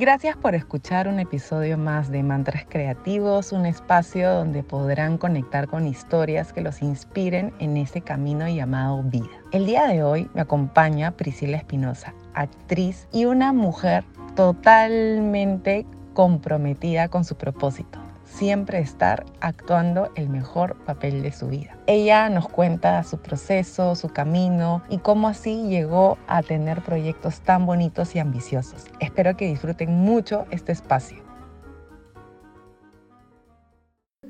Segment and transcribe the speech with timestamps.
[0.00, 5.86] Gracias por escuchar un episodio más de Mantras Creativos, un espacio donde podrán conectar con
[5.86, 9.28] historias que los inspiren en ese camino llamado vida.
[9.52, 14.04] El día de hoy me acompaña Priscila Espinosa, actriz y una mujer
[14.36, 17.99] totalmente comprometida con su propósito
[18.30, 21.76] siempre estar actuando el mejor papel de su vida.
[21.86, 27.66] Ella nos cuenta su proceso, su camino y cómo así llegó a tener proyectos tan
[27.66, 28.86] bonitos y ambiciosos.
[29.00, 31.22] Espero que disfruten mucho este espacio.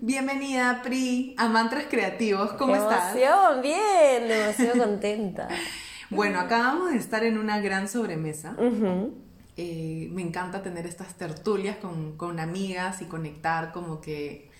[0.00, 2.52] Bienvenida, Pri, a Mantras Creativos.
[2.54, 3.14] ¿Cómo ¡Qué estás?
[3.14, 3.62] emoción!
[3.62, 5.48] Bien, demasiado contenta.
[6.10, 8.56] Bueno, acabamos de estar en una gran sobremesa.
[9.56, 14.50] Eh, me encanta tener estas tertulias con, con amigas y conectar como que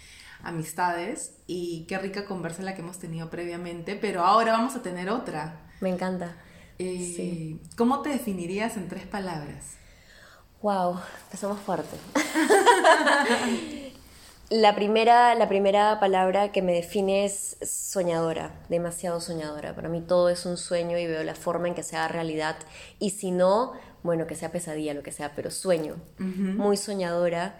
[0.42, 5.10] amistades y qué rica conversa la que hemos tenido previamente, pero ahora vamos a tener
[5.10, 5.60] otra.
[5.80, 6.36] Me encanta.
[6.78, 7.60] Eh, Sí.
[7.76, 9.76] ¿Cómo te definirías en tres palabras?
[10.62, 11.96] Wow, empezamos fuerte.
[14.50, 19.74] la, primera, la primera palabra que me define es soñadora, demasiado soñadora.
[19.74, 22.56] Para mí todo es un sueño y veo la forma en que se haga realidad.
[22.98, 25.96] Y si no, bueno, que sea pesadilla, lo que sea, pero sueño.
[26.18, 27.58] Muy soñadora,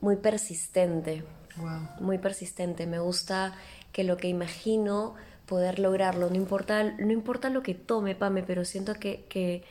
[0.00, 1.24] muy persistente.
[1.56, 1.88] Wow.
[2.00, 2.86] muy persistente.
[2.86, 3.52] Me gusta
[3.90, 8.64] que lo que imagino poder lograrlo, no importa, no importa lo que tome, Pame, pero
[8.64, 9.64] siento que, que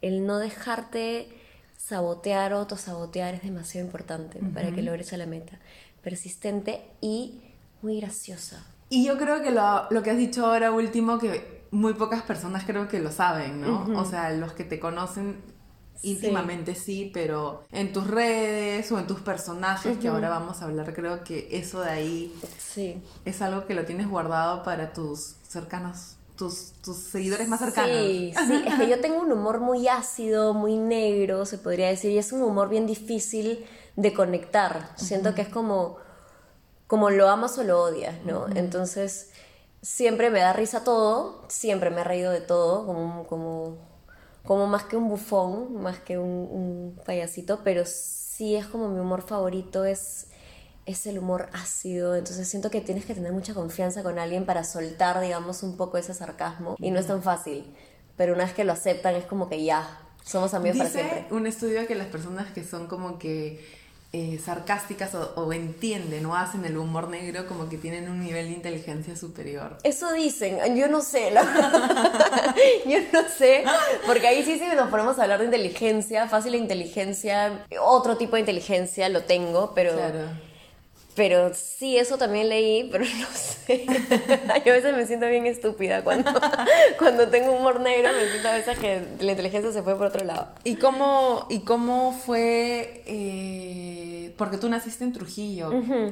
[0.00, 1.28] el no dejarte
[1.76, 5.58] sabotear o autosabotear es demasiado importante para que logres a la meta.
[6.02, 7.42] Persistente y
[7.82, 8.64] muy graciosa.
[8.88, 12.64] Y yo creo que lo, lo que has dicho ahora último, que muy pocas personas
[12.64, 13.86] creo que lo saben, ¿no?
[13.98, 15.42] O sea, los que te conocen
[16.02, 17.10] íntimamente sí.
[17.14, 21.48] pero en tus redes o en tus personajes, que ahora vamos a hablar, creo que
[21.52, 23.02] eso de ahí Sí.
[23.24, 27.96] es algo que lo tienes guardado para tus cercanos, tus, tus seguidores más cercanos.
[27.96, 32.10] Sí, sí, es que yo tengo un humor muy ácido, muy negro, se podría decir,
[32.10, 33.64] y es un humor bien difícil
[33.96, 34.90] de conectar.
[34.96, 35.96] Siento que es como,
[36.88, 38.46] como lo amas o lo odias, ¿no?
[38.54, 39.30] Entonces,
[39.80, 43.78] siempre me da risa todo, siempre me he reído de todo, como, como,
[44.44, 49.00] como más que un bufón, más que un, un payasito, pero sí es como mi
[49.00, 50.28] humor favorito, es
[50.86, 54.64] es el humor ácido, entonces siento que tienes que tener mucha confianza con alguien para
[54.64, 57.74] soltar, digamos, un poco ese sarcasmo y no es tan fácil,
[58.16, 61.36] pero una vez que lo aceptan es como que ya, somos amigos para Dice siempre.
[61.36, 63.64] un estudio que las personas que son como que
[64.16, 68.46] eh, sarcásticas o, o entienden o hacen el humor negro como que tienen un nivel
[68.46, 69.76] de inteligencia superior.
[69.82, 72.54] Eso dicen, yo no sé, la verdad.
[72.86, 73.64] yo no sé,
[74.06, 78.40] porque ahí sí, sí nos ponemos a hablar de inteligencia, fácil inteligencia, otro tipo de
[78.40, 79.94] inteligencia lo tengo, pero...
[79.94, 80.53] Claro.
[81.14, 83.86] Pero sí, eso también leí, pero no sé.
[84.64, 86.30] Yo a veces me siento bien estúpida cuando,
[86.98, 90.24] cuando tengo humor negro, me siento a veces que la inteligencia se fue por otro
[90.24, 90.48] lado.
[90.64, 93.02] ¿Y cómo, y cómo fue?
[93.06, 95.70] eh, porque tú naciste en Trujillo.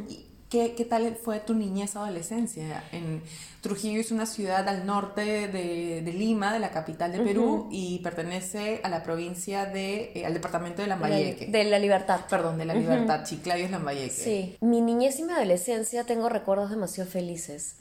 [0.09, 2.85] ¿Y ¿Qué, ¿Qué tal fue tu niñez adolescencia?
[2.93, 3.23] En
[3.63, 8.01] Trujillo es una ciudad al norte de, de Lima, de la capital de Perú, y
[8.01, 11.47] pertenece a la provincia de, eh, al departamento de Lambayeque.
[11.47, 12.21] De la libertad.
[12.29, 14.11] Perdón, de la Libertad, Chiclayo es Lambayeque.
[14.11, 17.77] Sí, mi niñez y mi adolescencia tengo recuerdos demasiado felices.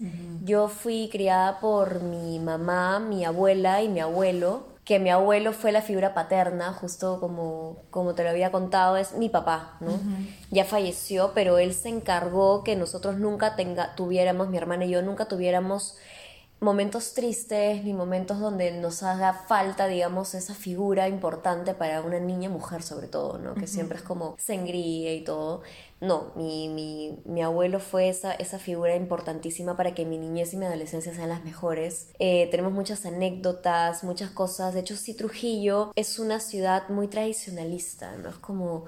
[0.45, 5.71] Yo fui criada por mi mamá, mi abuela y mi abuelo, que mi abuelo fue
[5.71, 9.97] la figura paterna, justo como, como te lo había contado, es mi papá, ¿no?
[10.49, 15.01] Ya falleció, pero él se encargó que nosotros nunca tenga, tuviéramos, mi hermana y yo,
[15.01, 15.95] nunca tuviéramos
[16.61, 22.49] momentos tristes ni momentos donde nos haga falta, digamos, esa figura importante para una niña
[22.49, 23.55] mujer sobre todo, ¿no?
[23.55, 25.63] Que siempre es como se engríe y todo.
[25.99, 30.57] No, mi, mi, mi abuelo fue esa, esa figura importantísima para que mi niñez y
[30.57, 32.09] mi adolescencia sean las mejores.
[32.19, 34.75] Eh, tenemos muchas anécdotas, muchas cosas.
[34.75, 38.29] De hecho, sí, Trujillo es una ciudad muy tradicionalista, ¿no?
[38.29, 38.85] Es como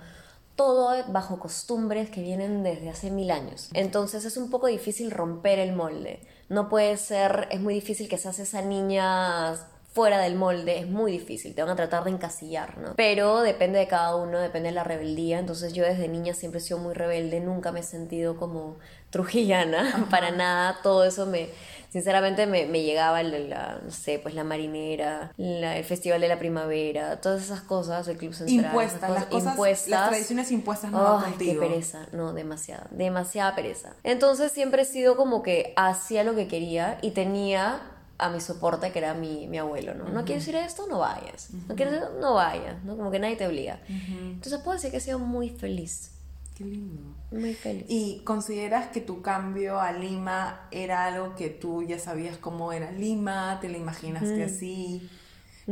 [0.55, 3.69] todo bajo costumbres que vienen desde hace mil años.
[3.73, 6.21] Entonces es un poco difícil romper el molde.
[6.49, 9.55] No puede ser, es muy difícil que seas esa niña
[9.93, 12.93] fuera del molde, es muy difícil, te van a tratar de encasillar, ¿no?
[12.95, 15.37] Pero depende de cada uno, depende de la rebeldía.
[15.39, 18.77] Entonces yo desde niña siempre he sido muy rebelde, nunca me he sentido como
[19.11, 20.79] trujillana, para nada.
[20.81, 21.49] Todo eso me,
[21.89, 26.27] sinceramente me, me llegaba la, la, no sé, pues la marinera, la- el festival de
[26.27, 28.65] la primavera, todas esas cosas, el club central.
[28.65, 29.89] Impuestas, las cosas, impuestas.
[29.89, 31.61] las tradiciones impuestas no van Ay, contigo.
[31.61, 33.93] qué pereza, no, demasiada, demasiada pereza.
[34.03, 37.81] Entonces siempre he sido como que hacía lo que quería y tenía
[38.23, 40.07] a mi soporte que era mi, mi abuelo, ¿no?
[40.07, 41.49] No quieres ir a esto, no vayas.
[41.67, 42.95] No quieres ir, no vayas, ¿no?
[42.95, 43.81] Como que nadie te obliga.
[43.87, 46.11] Entonces puedo decir que he sido muy feliz,
[46.55, 47.01] Qué lindo.
[47.31, 47.85] muy feliz.
[47.89, 52.91] ¿Y consideras que tu cambio a Lima era algo que tú ya sabías cómo era
[52.91, 53.59] Lima?
[53.59, 55.09] ¿Te lo imaginaste así?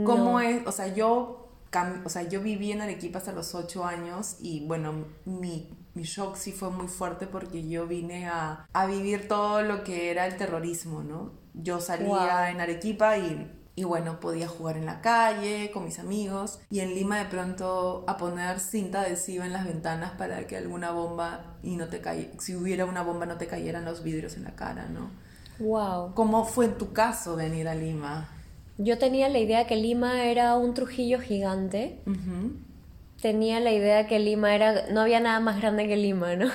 [0.05, 0.65] ¿Cómo es?
[0.67, 1.41] O sea, yo
[2.03, 6.35] o sea, yo viví en Arequipa hasta los 8 años y bueno, mi, mi shock
[6.35, 10.35] sí fue muy fuerte porque yo vine a, a, vivir todo lo que era el
[10.35, 11.31] terrorismo, ¿no?
[11.53, 16.59] Yo salía en Arequipa y y bueno, podía jugar en la calle con mis amigos
[16.69, 20.91] y en Lima de pronto a poner cinta adhesiva en las ventanas para que alguna
[20.91, 24.43] bomba y no te caiga, si hubiera una bomba no te cayeran los vidrios en
[24.43, 25.09] la cara, ¿no?
[25.59, 26.13] Wow.
[26.15, 28.29] ¿Cómo fue en tu caso venir a Lima?
[28.77, 32.01] Yo tenía la idea que Lima era un Trujillo gigante
[33.21, 36.49] tenía la idea que Lima era, no había nada más grande que Lima, ¿no?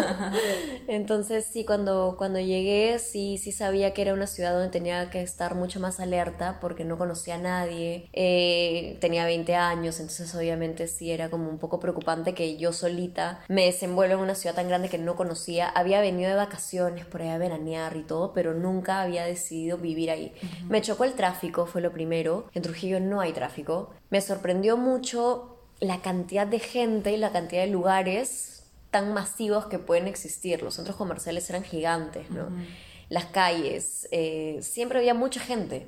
[0.88, 5.22] Entonces sí, cuando, cuando llegué sí, sí sabía que era una ciudad donde tenía que
[5.22, 10.88] estar mucho más alerta porque no conocía a nadie, eh, tenía 20 años, entonces obviamente
[10.88, 14.68] sí era como un poco preocupante que yo solita me desenvuelva en una ciudad tan
[14.68, 18.54] grande que no conocía, había venido de vacaciones por allá a veranear y todo, pero
[18.54, 20.32] nunca había decidido vivir ahí.
[20.68, 25.52] Me chocó el tráfico, fue lo primero, en Trujillo no hay tráfico, me sorprendió mucho
[25.80, 30.62] la cantidad de gente y la cantidad de lugares tan masivos que pueden existir.
[30.62, 32.48] Los centros comerciales eran gigantes, ¿no?
[33.08, 35.86] Las calles, eh, siempre había mucha gente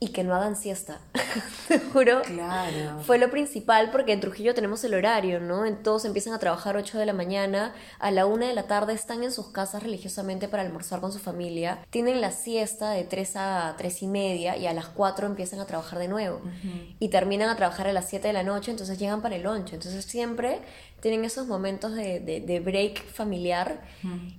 [0.00, 1.00] y que no hagan siesta.
[1.68, 2.22] Te juro.
[2.22, 3.00] Claro.
[3.02, 5.64] Fue lo principal porque en Trujillo tenemos el horario, ¿no?
[5.78, 9.24] Todos empiezan a trabajar 8 de la mañana, a la 1 de la tarde están
[9.24, 13.74] en sus casas religiosamente para almorzar con su familia, tienen la siesta de 3 a
[13.76, 16.40] 3 y media y a las 4 empiezan a trabajar de nuevo.
[17.00, 19.72] Y terminan a trabajar a las 7 de la noche, entonces llegan para el lunch.
[19.72, 20.60] Entonces siempre
[21.00, 23.82] tienen esos momentos de, de, break familiar.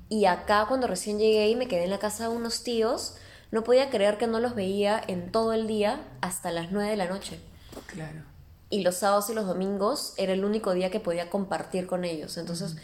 [0.07, 3.15] Y acá cuando recién llegué y me quedé en la casa de unos tíos,
[3.51, 6.97] no podía creer que no los veía en todo el día hasta las 9 de
[6.97, 7.39] la noche.
[7.87, 8.21] Claro.
[8.69, 12.37] Y los sábados y los domingos era el único día que podía compartir con ellos.
[12.37, 12.75] Entonces,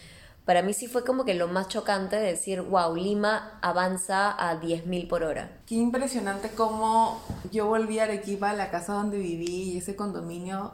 [0.45, 4.61] para mí sí fue como que lo más chocante de decir, wow, Lima avanza a
[4.61, 5.57] 10.000 por hora.
[5.65, 7.21] Qué impresionante cómo
[7.51, 10.73] yo volví a Arequipa, a la casa donde viví, y ese condominio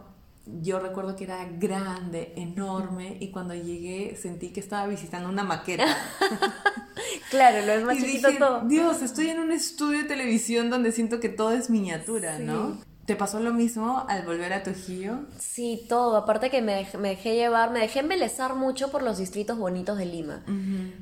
[0.61, 5.85] yo recuerdo que era grande, enorme, y cuando llegué sentí que estaba visitando una maqueta.
[7.29, 8.61] claro, lo es más chiquito todo.
[8.67, 12.77] Dios, estoy en un estudio de televisión donde siento que todo es miniatura, ¿no?
[13.11, 15.25] ¿Te pasó lo mismo al volver a Trujillo?
[15.37, 16.15] Sí, todo.
[16.15, 20.05] Aparte que me, me, dejé llevar, me dejé embelezar mucho por los distritos bonitos de
[20.05, 20.43] Lima.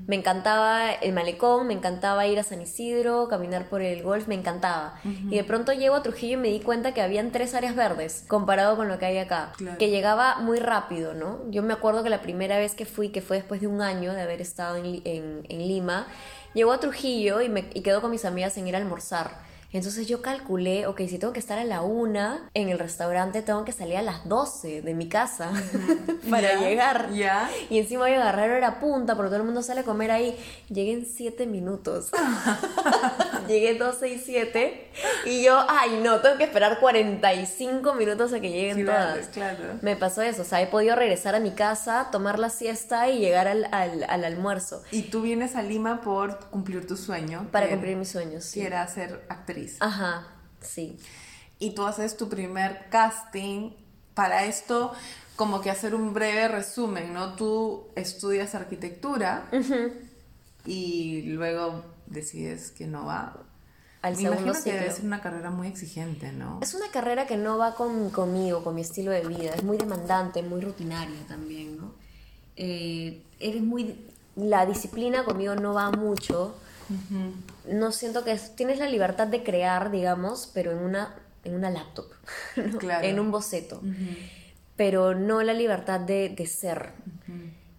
[0.07, 4.33] Me encantaba el malecón, me encantaba ir a San Isidro, caminar por el golf, me
[4.33, 4.95] encantaba.
[5.03, 8.25] Y de pronto llego a Trujillo y me di cuenta que habían tres áreas verdes
[8.27, 9.53] comparado con lo que hay acá.
[9.77, 11.41] Que llegaba muy rápido, ¿no?
[11.51, 14.15] Yo me acuerdo que la primera vez que fui, que fue después de un año
[14.15, 16.07] de haber estado en, en, en Lima,
[16.55, 19.47] llego a Trujillo y, me, y quedo con mis amigas en ir a almorzar.
[19.71, 23.65] Entonces yo calculé, ok, si tengo que estar a la una en el restaurante, tengo
[23.65, 25.51] que salir a las 12 de mi casa
[26.29, 27.11] para llegar.
[27.13, 27.49] Ya.
[27.69, 30.35] Y encima voy a agarrar hora punta, porque todo el mundo sale a comer ahí.
[30.69, 32.09] Llegué en 7 minutos.
[33.47, 34.91] Llegué 12 y 7.
[35.25, 39.27] Y yo, ay, no, tengo que esperar 45 minutos a que lleguen todas.
[39.27, 39.79] Claro.
[39.81, 40.43] Me pasó eso.
[40.43, 44.05] O sea, he podido regresar a mi casa, tomar la siesta y llegar al, al,
[44.07, 44.83] al almuerzo.
[44.91, 47.47] Y tú vienes a Lima por cumplir tu sueño.
[47.51, 48.43] Para cumplir mis sueños.
[48.43, 48.61] Sí.
[48.61, 49.58] era ser actriz.
[49.79, 50.27] Ajá,
[50.61, 50.97] sí.
[51.59, 53.71] Y tú haces tu primer casting.
[54.13, 54.91] Para esto,
[55.37, 57.35] como que hacer un breve resumen, ¿no?
[57.35, 59.49] Tú estudias arquitectura
[60.65, 63.37] y luego decides que no va.
[64.01, 64.73] Al Me imagino que ciclo.
[64.79, 66.59] debe ser una carrera muy exigente, ¿no?
[66.61, 69.53] Es una carrera que no va con, conmigo, con mi estilo de vida.
[69.53, 71.93] Es muy demandante, muy rutinaria también, ¿no?
[72.55, 74.05] Eh, eres muy...
[74.35, 76.55] La disciplina conmigo no va mucho.
[77.69, 78.31] No siento que...
[78.31, 82.07] es- tienes la libertad de crear, digamos, pero en una, en una laptop.
[82.55, 82.77] ¿no?
[82.77, 83.05] Claro.
[83.07, 83.81] En un boceto.
[84.75, 86.91] Pero no la libertad de, de ser.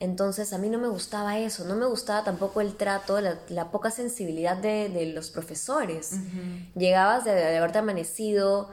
[0.00, 3.70] Entonces a mí no me gustaba eso, no me gustaba tampoco el trato, la, la
[3.70, 6.12] poca sensibilidad de, de los profesores.
[6.75, 8.70] Llegabas de, de haberte amanecido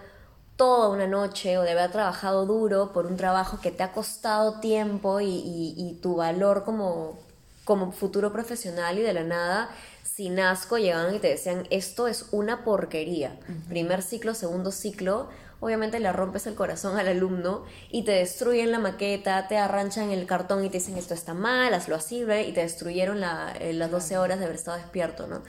[0.55, 4.59] toda una noche o de haber trabajado duro por un trabajo que te ha costado
[4.61, 7.19] tiempo y, y- y tu valor como,
[7.65, 9.69] como futuro profesional y de la nada,
[10.17, 13.39] sin asco, llegaban y te decían, esto es una porquería.
[13.69, 18.79] Primer ciclo, segundo ciclo, obviamente le rompes el corazón al alumno y te destruyen la
[18.79, 22.61] maqueta, te arranchan el cartón y te dicen esto está mal, hazlo así, y te
[22.61, 25.43] destruyeron la- eh, las 12 horas de haber estado despierto, ¿no?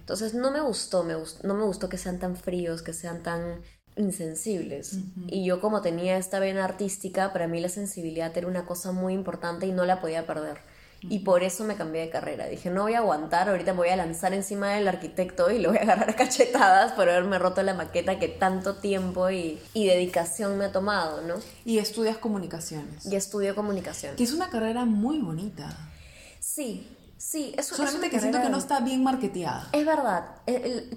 [0.00, 3.22] Entonces no me gustó, me gust- no me gustó que sean tan fríos, que sean
[3.22, 3.60] tan
[3.96, 4.98] insensibles.
[5.28, 9.12] Y yo como tenía esta vena artística, para mí la sensibilidad era una cosa muy
[9.12, 10.58] importante y no la podía perder.
[11.10, 12.46] Y por eso me cambié de carrera.
[12.46, 15.70] Dije, no voy a aguantar, ahorita me voy a lanzar encima del arquitecto y lo
[15.70, 19.86] voy a agarrar a cachetadas por haberme roto la maqueta que tanto tiempo y, y
[19.86, 21.34] dedicación me ha tomado, ¿no?
[21.64, 23.06] Y estudias comunicaciones.
[23.06, 24.16] Y estudio comunicación.
[24.16, 25.76] Que es una carrera muy bonita.
[26.40, 26.93] Sí,
[27.26, 29.70] Sí, eso Solamente que siento que no está bien marketeada.
[29.72, 30.26] Es verdad,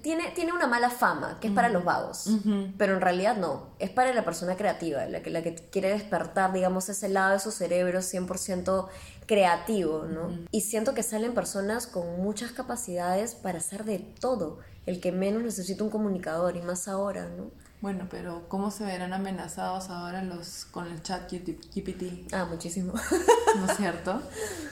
[0.01, 2.29] tiene, tiene una mala fama, que es para los vagos,
[2.77, 6.51] pero en realidad no, es para la persona creativa, la que, la que quiere despertar,
[6.51, 8.87] digamos, ese lado de su cerebro 100%
[9.25, 10.37] creativo, ¿no?
[10.51, 15.43] Y siento que salen personas con muchas capacidades para hacer de todo, el que menos
[15.43, 17.51] necesita un comunicador, y más ahora, ¿no?
[17.79, 22.33] Bueno, pero ¿cómo se verán amenazados ahora los con el chat GPT?
[22.33, 22.93] Ah, muchísimo.
[23.55, 24.21] ¿No es cierto?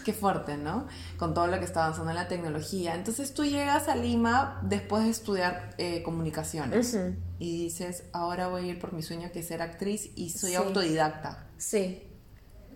[0.03, 0.87] Qué fuerte, ¿no?
[1.17, 2.95] Con todo lo que está avanzando en la tecnología.
[2.95, 6.97] Entonces tú llegas a Lima después de estudiar eh, comunicaciones
[7.37, 10.55] y dices, ahora voy a ir por mi sueño que es ser actriz y soy
[10.55, 11.47] autodidacta.
[11.57, 12.14] Sí.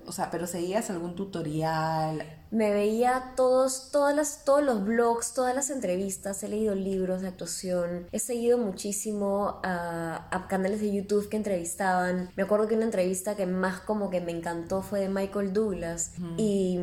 [0.09, 2.23] O sea, pero seguías algún tutorial.
[2.49, 7.27] Me veía todos, todas las, todos los blogs, todas las entrevistas, he leído libros de
[7.27, 12.31] actuación, he seguido muchísimo a, canales de YouTube que entrevistaban.
[12.35, 16.13] Me acuerdo que una entrevista que más como que me encantó fue de Michael Douglas
[16.37, 16.79] y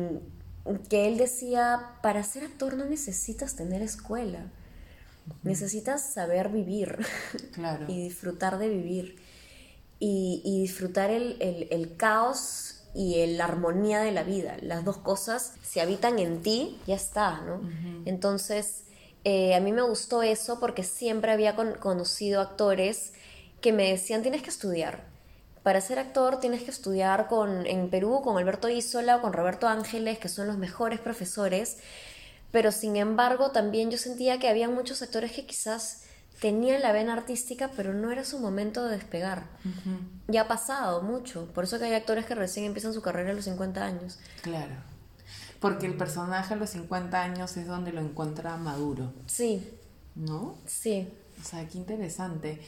[0.87, 4.53] que él decía, para ser actor no necesitas tener escuela,
[5.43, 6.97] necesitas saber vivir
[7.51, 7.83] claro.
[7.89, 9.17] y disfrutar de vivir
[9.99, 14.57] y, disfrutar el, el, el caos y la armonía de la vida.
[14.61, 17.61] Las dos cosas, se habitan en ti, ya está, ¿no?
[18.05, 18.85] Entonces,
[19.23, 23.13] eh, a mí me gustó eso porque siempre había conocido actores
[23.61, 25.05] que me decían, tienes que estudiar.
[25.61, 29.67] Para ser actor tienes que estudiar con, en Perú con Alberto Isola o con Roberto
[29.67, 31.77] Ángeles, que son los mejores profesores,
[32.51, 36.01] pero sin embargo también yo sentía que había muchos actores que quizás
[36.39, 39.45] tenían la vena artística, pero no era su momento de despegar.
[40.27, 41.51] Ya ha pasado mucho.
[41.53, 44.19] Por eso que hay actores que recién empiezan su carrera a los 50 años.
[44.41, 44.75] Claro.
[45.59, 49.13] Porque el personaje a los 50 años es donde lo encuentra maduro.
[49.25, 49.67] Sí.
[50.15, 50.55] ¿No?
[50.65, 51.09] Sí.
[51.41, 52.61] O sea, qué interesante.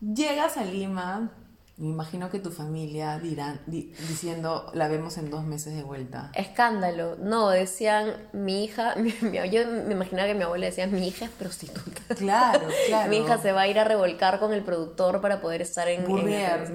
[0.00, 1.32] Llegas a Lima,
[1.78, 6.32] me imagino que tu familia dirán, diciendo, la vemos en dos meses de vuelta.
[6.34, 7.16] Escándalo.
[7.20, 8.96] No, decían, mi hija,
[9.50, 12.02] yo me imaginaba que mi abuela decía, mi hija es prostituta.
[12.18, 13.10] Claro, claro.
[13.10, 16.04] mi hija se va a ir a revolcar con el productor para poder estar en...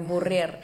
[0.08, 0.60] Burrier.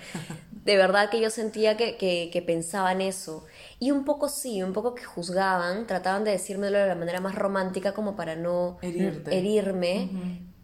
[0.51, 3.45] De verdad que yo sentía que, que, pensaban eso.
[3.79, 7.35] Y un poco sí, un poco que juzgaban, trataban de decírmelo de la manera más
[7.35, 10.11] romántica como para no herirme,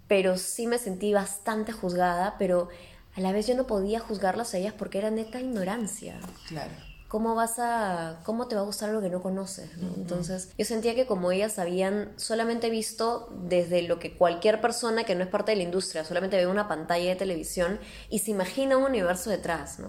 [0.06, 2.68] pero sí me sentí bastante juzgada, pero
[3.16, 6.20] a la vez yo no podía juzgarlas a ellas porque era neta ignorancia.
[6.48, 6.72] Claro.
[7.08, 9.70] ¿Cómo vas a, cómo te va a gustar lo que no conoces?
[9.96, 15.14] Entonces, yo sentía que como ellas habían solamente visto desde lo que cualquier persona que
[15.14, 17.78] no es parte de la industria, solamente ve una pantalla de televisión
[18.10, 19.88] y se imagina un universo detrás, ¿no?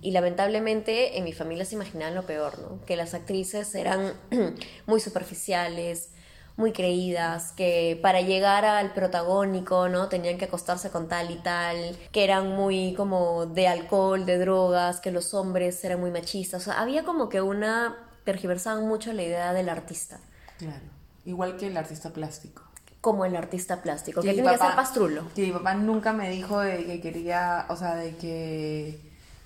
[0.00, 2.84] Y lamentablemente en mi familia se imaginaban lo peor, ¿no?
[2.86, 4.14] Que las actrices eran
[4.86, 6.08] muy superficiales,
[6.56, 10.08] muy creídas, que para llegar al protagónico, ¿no?
[10.08, 15.00] Tenían que acostarse con tal y tal, que eran muy como de alcohol, de drogas,
[15.00, 16.62] que los hombres eran muy machistas.
[16.62, 17.96] O sea, había como que una...
[18.24, 20.18] tergiversaban mucho la idea del artista.
[20.58, 20.84] Claro.
[21.26, 22.62] Igual que el artista plástico.
[23.02, 25.24] Como el artista plástico, que, tiene que ser pastrulo.
[25.34, 28.98] Que mi papá nunca me dijo de que quería, o sea, de que,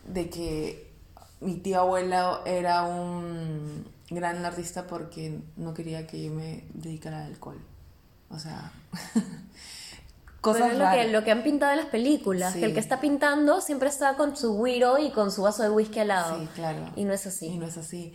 [0.06, 0.90] de que
[1.40, 7.32] mi tía abuela era un gran artista porque no quería que yo me dedicara al
[7.32, 7.58] alcohol.
[8.28, 8.72] O sea,
[10.40, 13.60] cosas lo que, lo que han pintado en las películas, que el que está pintando
[13.60, 16.38] siempre está con su guiro y con su vaso de whisky al lado.
[16.38, 16.90] Sí, claro.
[16.96, 17.46] Y no es así.
[17.46, 18.12] Y no es así.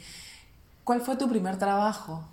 [0.84, 2.28] ¿Cuál fue tu primer trabajo?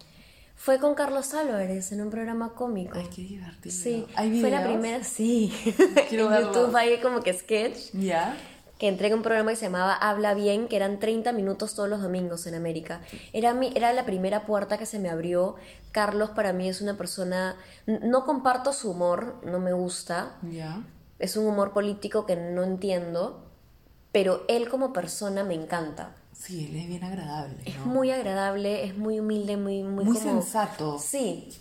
[0.55, 2.97] Fue con Carlos Álvarez en un programa cómico.
[2.97, 3.75] Ay, qué divertido.
[3.75, 5.53] Sí, fue la primera, sí.
[6.09, 7.93] Quiero en YouTube hay como que sketch.
[7.95, 8.37] Ya
[8.83, 11.89] que entré en un programa que se llamaba Habla Bien, que eran 30 minutos todos
[11.89, 13.01] los domingos en América.
[13.33, 15.55] Era, mi, era la primera puerta que se me abrió.
[15.93, 17.55] Carlos para mí es una persona,
[17.87, 20.33] no comparto su humor, no me gusta.
[21.21, 23.45] Es un humor político que no entiendo,
[24.11, 26.17] pero él como persona me encanta.
[26.33, 27.63] Sí, él es bien agradable.
[27.65, 29.85] Es muy agradable, es muy humilde, muy...
[29.85, 30.99] Muy, muy sensato.
[30.99, 31.57] Sí.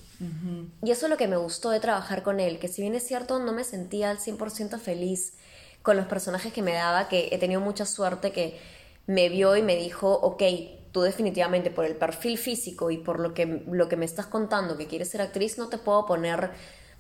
[0.82, 3.06] Y eso es lo que me gustó de trabajar con él, que si bien es
[3.06, 5.34] cierto no me sentía al 100% feliz
[5.82, 8.60] con los personajes que me daba, que he tenido mucha suerte que
[9.08, 10.44] me vio y me dijo, ok,
[10.92, 14.78] tú definitivamente por el perfil físico y por lo que, lo que me estás contando
[14.78, 16.52] que quieres ser actriz, no te puedo poner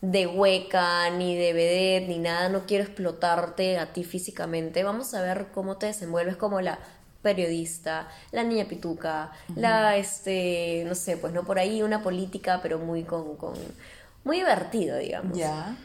[0.01, 5.21] de hueca, ni de vedette, ni nada, no quiero explotarte a ti físicamente, vamos a
[5.21, 6.79] ver cómo te desenvuelves como la
[7.21, 12.79] periodista, la niña pituca, la, este, no sé, pues no por ahí una política, pero
[12.79, 13.53] muy con, con
[14.23, 15.37] muy divertido, digamos.
[15.37, 15.77] Ya.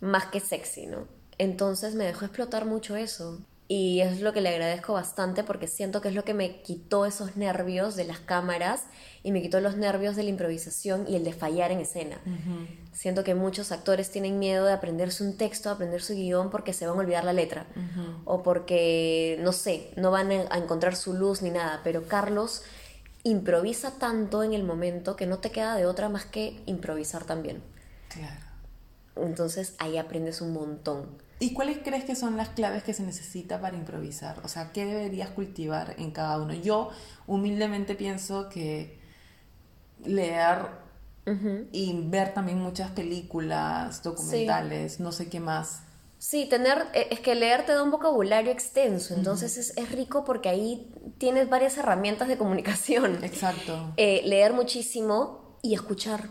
[0.00, 1.17] Más que sexy, ¿no?
[1.38, 3.38] Entonces me dejó explotar mucho eso.
[3.70, 7.04] Y es lo que le agradezco bastante porque siento que es lo que me quitó
[7.04, 8.84] esos nervios de las cámaras
[9.22, 12.18] y me quitó los nervios de la improvisación y el de fallar en escena.
[12.92, 16.86] Siento que muchos actores tienen miedo de aprenderse un texto, aprender su guion porque se
[16.86, 17.66] van a olvidar la letra
[18.24, 21.82] o porque, no sé, no van a encontrar su luz ni nada.
[21.84, 22.62] Pero Carlos
[23.22, 27.62] improvisa tanto en el momento que no te queda de otra más que improvisar también.
[28.08, 28.46] Claro.
[29.16, 31.27] Entonces ahí aprendes un montón.
[31.40, 34.40] ¿Y cuáles crees que son las claves que se necesita para improvisar?
[34.44, 36.52] O sea, ¿qué deberías cultivar en cada uno?
[36.54, 36.90] Yo
[37.26, 38.98] humildemente pienso que
[40.04, 40.88] leer
[41.72, 45.82] y ver también muchas películas, documentales, no sé qué más.
[46.18, 50.24] Sí, tener, e, es que leer te da un vocabulario extenso, entonces es, es, rico
[50.24, 53.22] porque ahí tienes varias herramientas de comunicación.
[53.22, 53.92] Exacto.
[53.96, 56.30] Eh, leer muchísimo y escuchar.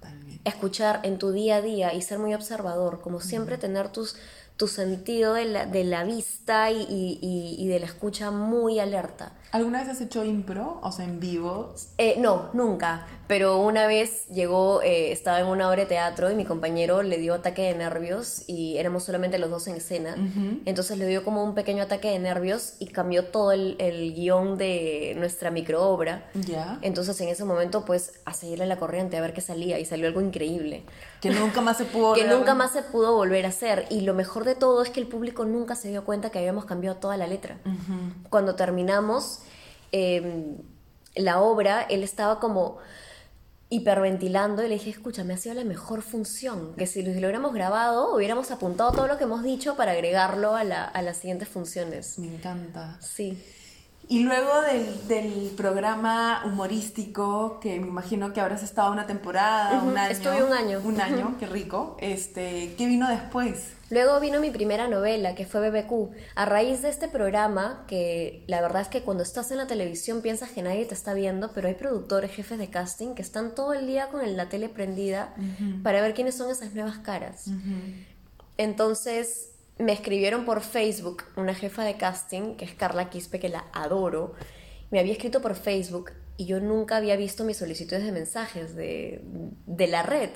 [0.00, 0.48] Totalmente.
[0.48, 4.16] Escuchar en tu día a día y ser muy observador, como siempre tener tus,
[4.56, 9.32] tu sentido de la, de la vista y, y, y, de la escucha muy alerta.
[9.52, 11.74] ¿Alguna vez has hecho impro, o sea, en vivo?
[11.98, 13.06] Eh, no, nunca.
[13.26, 17.18] Pero una vez llegó, eh, estaba en una obra de teatro y mi compañero le
[17.18, 20.16] dio ataque de nervios y éramos solamente los dos en escena.
[20.64, 24.56] Entonces le dio como un pequeño ataque de nervios y cambió todo el, el guion
[24.56, 26.28] de nuestra microobra.
[26.34, 26.78] Ya.
[26.82, 30.06] Entonces en ese momento, pues, a seguirle la corriente, a ver qué salía y salió
[30.06, 30.82] algo increíble.
[31.20, 33.86] Que nunca más se pudo Que nunca más se pudo volver a hacer.
[33.90, 36.64] Y lo mejor de todo es que el público nunca se dio cuenta que habíamos
[36.64, 37.58] cambiado toda la letra.
[38.28, 39.39] Cuando terminamos
[39.92, 40.56] eh,
[41.14, 42.78] la obra, él estaba como
[43.70, 47.54] hiperventilando y le dije, escucha, me ha sido la mejor función, que si lo, hubiéramos
[47.54, 51.48] grabado, hubiéramos apuntado todo lo que hemos dicho para agregarlo a, la, a las siguientes
[51.48, 52.18] funciones.
[52.18, 52.98] Me encanta.
[53.00, 53.40] Sí.
[54.08, 59.96] Y luego del, del, programa humorístico, que me imagino que habrás estado una temporada, un
[59.96, 60.10] año.
[60.10, 60.80] Estuve un año.
[60.82, 61.96] Un año, qué rico.
[62.00, 63.74] Este, ¿Qué vino después?
[63.90, 66.14] Luego vino mi primera novela, que fue BBQ.
[66.36, 70.22] A raíz de este programa, que la verdad es que cuando estás en la televisión
[70.22, 73.72] piensas que nadie te está viendo, pero hay productores, jefes de casting, que están todo
[73.72, 75.34] el día con la tele prendida
[75.82, 77.50] para ver quiénes son esas nuevas caras.
[78.56, 83.64] Entonces me escribieron por Facebook una jefa de casting, que es Carla Quispe, que la
[83.72, 84.34] adoro.
[84.90, 89.22] Me había escrito por Facebook y yo nunca había visto mis solicitudes de mensajes de,
[89.66, 90.30] de la red.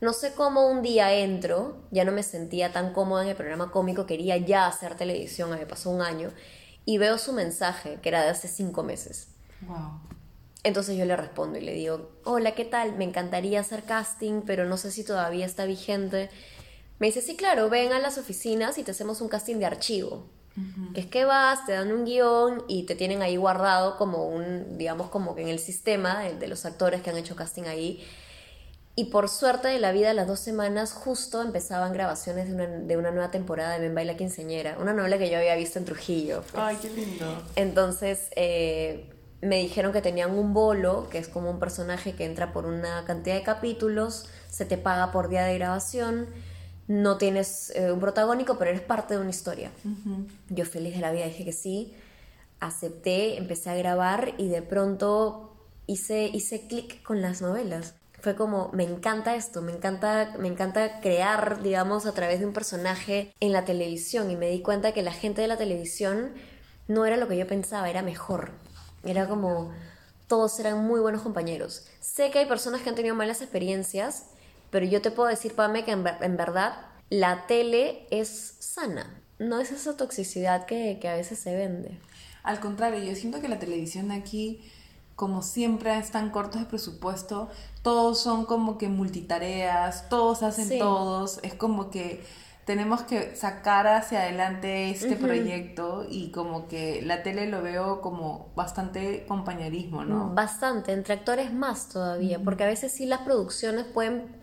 [0.00, 3.72] No sé cómo un día entro, ya no me sentía tan cómoda en el programa
[3.72, 6.30] cómico, quería ya hacer televisión, me pasó un año,
[6.84, 9.28] y veo su mensaje, que era de hace cinco meses.
[9.62, 10.00] Wow.
[10.62, 12.96] Entonces yo le respondo y le digo, hola, ¿qué tal?
[12.96, 16.30] Me encantaría hacer casting, pero no sé si todavía está vigente.
[16.98, 20.26] Me dice, sí, claro, ven a las oficinas y te hacemos un casting de archivo.
[20.92, 24.76] Que es que vas, te dan un guion y te tienen ahí guardado como un,
[24.76, 28.04] digamos, como que en el sistema de, de, los actores que han hecho casting ahí.
[28.98, 32.96] Y por suerte de la vida, las dos semanas justo empezaban grabaciones de una, de
[32.96, 36.42] una nueva temporada de Ben Baila Quinceñera, una novela que yo había visto en Trujillo.
[36.50, 36.54] Pues.
[36.56, 37.24] Ay, qué lindo.
[37.54, 39.08] Entonces, eh,
[39.40, 43.04] me dijeron que tenían un bolo, que es como un personaje que entra por una
[43.04, 46.26] cantidad de capítulos, se te paga por día de grabación
[46.88, 49.70] no tienes eh, un protagónico, pero eres parte de una historia.
[49.84, 50.26] Uh -huh.
[50.48, 51.94] Yo feliz de la vida dije que sí,
[52.58, 55.54] acepté, empecé a grabar y de pronto
[55.86, 57.94] hice, hice clic con las novelas.
[58.20, 62.52] Fue como, me encanta esto, me encanta, me encanta crear, digamos, a través de un
[62.52, 66.32] personaje en la televisión y me di cuenta que la gente de la televisión
[66.88, 68.50] no era lo que yo pensaba, era mejor.
[69.04, 69.72] Era como,
[70.26, 71.86] todos eran muy buenos compañeros.
[72.00, 74.26] Sé que hay personas que han tenido malas experiencias,
[74.70, 79.22] pero yo te puedo decir, Pame, que en, en verdad la tele es sana.
[79.38, 81.98] No es esa toxicidad que, que, a veces se vende.
[82.42, 84.70] Al contrario, yo siento que la televisión aquí,
[85.18, 87.48] como siempre están cortos de presupuesto,
[87.82, 90.78] todos son como que multitareas, todos hacen sí.
[90.78, 92.24] todos, es como que
[92.64, 95.18] tenemos que sacar hacia adelante este uh -huh.
[95.18, 100.32] proyecto y como que la tele lo veo como bastante compañerismo, ¿no?
[100.36, 102.44] Bastante, entre actores más todavía, uh -huh.
[102.44, 104.37] porque a veces sí las producciones pueden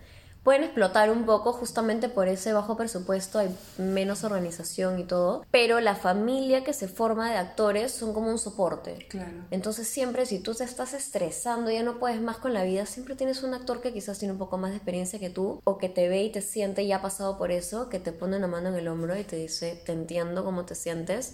[0.46, 5.80] pueden explotar un poco justamente por ese bajo presupuesto, hay menos organización y todo, pero
[5.80, 9.08] la familia que se forma de actores son como un soporte.
[9.10, 9.32] Claro.
[9.50, 13.16] Entonces siempre si tú te estás estresando, ya no puedes más con la vida, siempre
[13.16, 15.90] tienes un actor que quizás tiene un poco más de experiencia que tú o que
[15.90, 18.70] te ve y te siente y ha pasado por eso, que te pone una mano
[18.70, 21.34] en el hombro y te dice, te entiendo cómo te sientes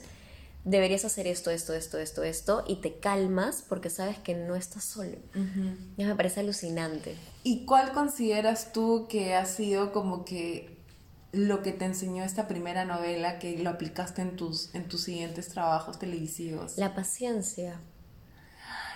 [0.64, 4.84] deberías hacer esto, esto, esto, esto, esto, y te calmas porque sabes que no estás
[4.84, 5.18] solo.
[5.36, 5.78] Uh -huh.
[5.98, 7.16] Ya me parece alucinante.
[7.44, 10.78] ¿Y cuál consideras tú que ha sido como que
[11.32, 15.48] lo que te enseñó esta primera novela que lo aplicaste en tus, en tus siguientes
[15.48, 16.78] trabajos televisivos?
[16.78, 17.80] La paciencia.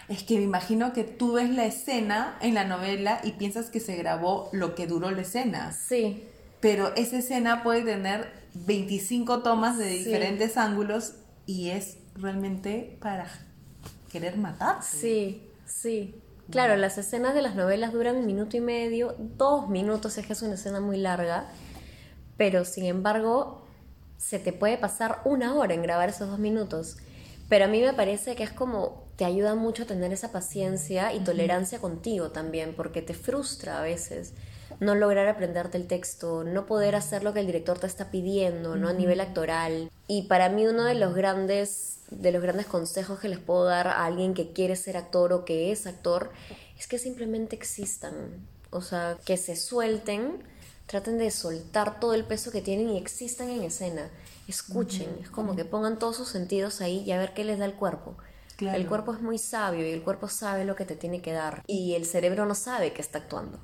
[0.07, 3.79] Es que me imagino que tú ves la escena en la novela y piensas que
[3.79, 5.71] se grabó lo que duró la escena.
[5.71, 6.23] Sí.
[6.59, 10.59] Pero esa escena puede tener 25 tomas de diferentes sí.
[10.59, 11.13] ángulos
[11.45, 13.27] y es realmente para
[14.11, 14.97] querer matarse.
[14.97, 16.15] Sí, sí.
[16.49, 20.33] Claro, las escenas de las novelas duran un minuto y medio, dos minutos, es que
[20.33, 21.47] es una escena muy larga,
[22.37, 23.65] pero sin embargo
[24.17, 26.97] se te puede pasar una hora en grabar esos dos minutos.
[27.49, 31.13] Pero a mí me parece que es como te ayuda mucho a tener esa paciencia
[31.13, 34.33] y tolerancia contigo también, porque te frustra a veces
[34.79, 38.75] no lograr aprenderte el texto, no poder hacer lo que el director te está pidiendo,
[38.75, 38.89] ¿no?
[38.89, 39.89] A nivel actoral.
[40.07, 43.87] Y para mí uno de los grandes de los grandes consejos que les puedo dar
[43.87, 46.31] a alguien que quiere ser actor o que es actor
[46.77, 48.13] es que simplemente existan,
[48.69, 50.43] o sea, que se suelten,
[50.85, 54.09] traten de soltar todo el peso que tienen y existan en escena.
[54.47, 57.65] Escuchen, es como que pongan todos sus sentidos ahí y a ver qué les da
[57.65, 58.15] el cuerpo.
[58.59, 61.63] El cuerpo es muy sabio y el cuerpo sabe lo que te tiene que dar
[61.67, 63.59] y el cerebro no sabe que está actuando.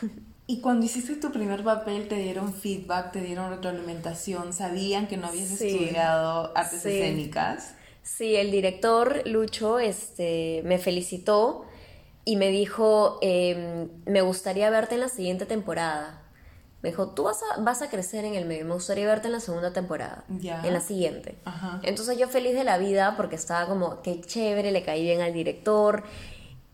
[0.46, 5.28] Y cuando hiciste tu primer papel, te dieron feedback, te dieron retroalimentación, sabían que no
[5.28, 7.74] habías estudiado artes escénicas.
[8.02, 11.64] Sí, el director Lucho este, me felicitó
[12.26, 16.20] y me dijo, em, me gustaría verte en la siguiente temporada.
[16.82, 19.32] Me dijo, tú vas a, vas a crecer en el medio, me gustaría verte en
[19.32, 21.38] la segunda temporada, en la siguiente.
[21.82, 25.32] Entonces yo feliz de la vida porque estaba como, qué chévere, le caí bien al
[25.32, 26.04] director.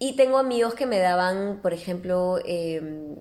[0.00, 3.14] Y tengo amigos que me daban, por ejemplo, eh,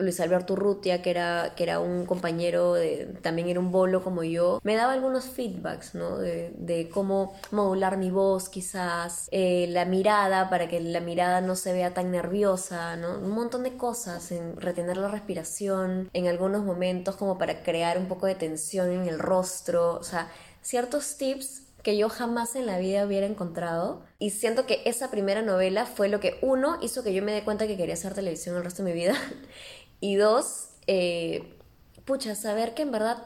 [0.00, 4.22] Luis Alberto Urrutia, que era, que era un compañero, de, también era un bolo como
[4.24, 6.18] yo, me daba algunos feedbacks, ¿no?
[6.18, 11.72] De, cómo modular mi voz quizás, eh, la mirada para que la mirada no se
[11.72, 13.18] vea tan nerviosa, ¿no?
[13.18, 18.06] Un montón de cosas, en retener la respiración en algunos momentos como para crear un
[18.06, 20.30] poco de tensión en el rostro, o sea,
[20.62, 24.02] ciertos tips que yo jamás en la vida hubiera encontrado.
[24.18, 27.44] Y siento que esa primera novela fue lo que, uno, hizo que yo me dé
[27.44, 29.14] cuenta que quería hacer televisión el resto de mi vida.
[30.00, 31.56] Y dos, eh,
[32.04, 33.22] pucha, saber que en verdad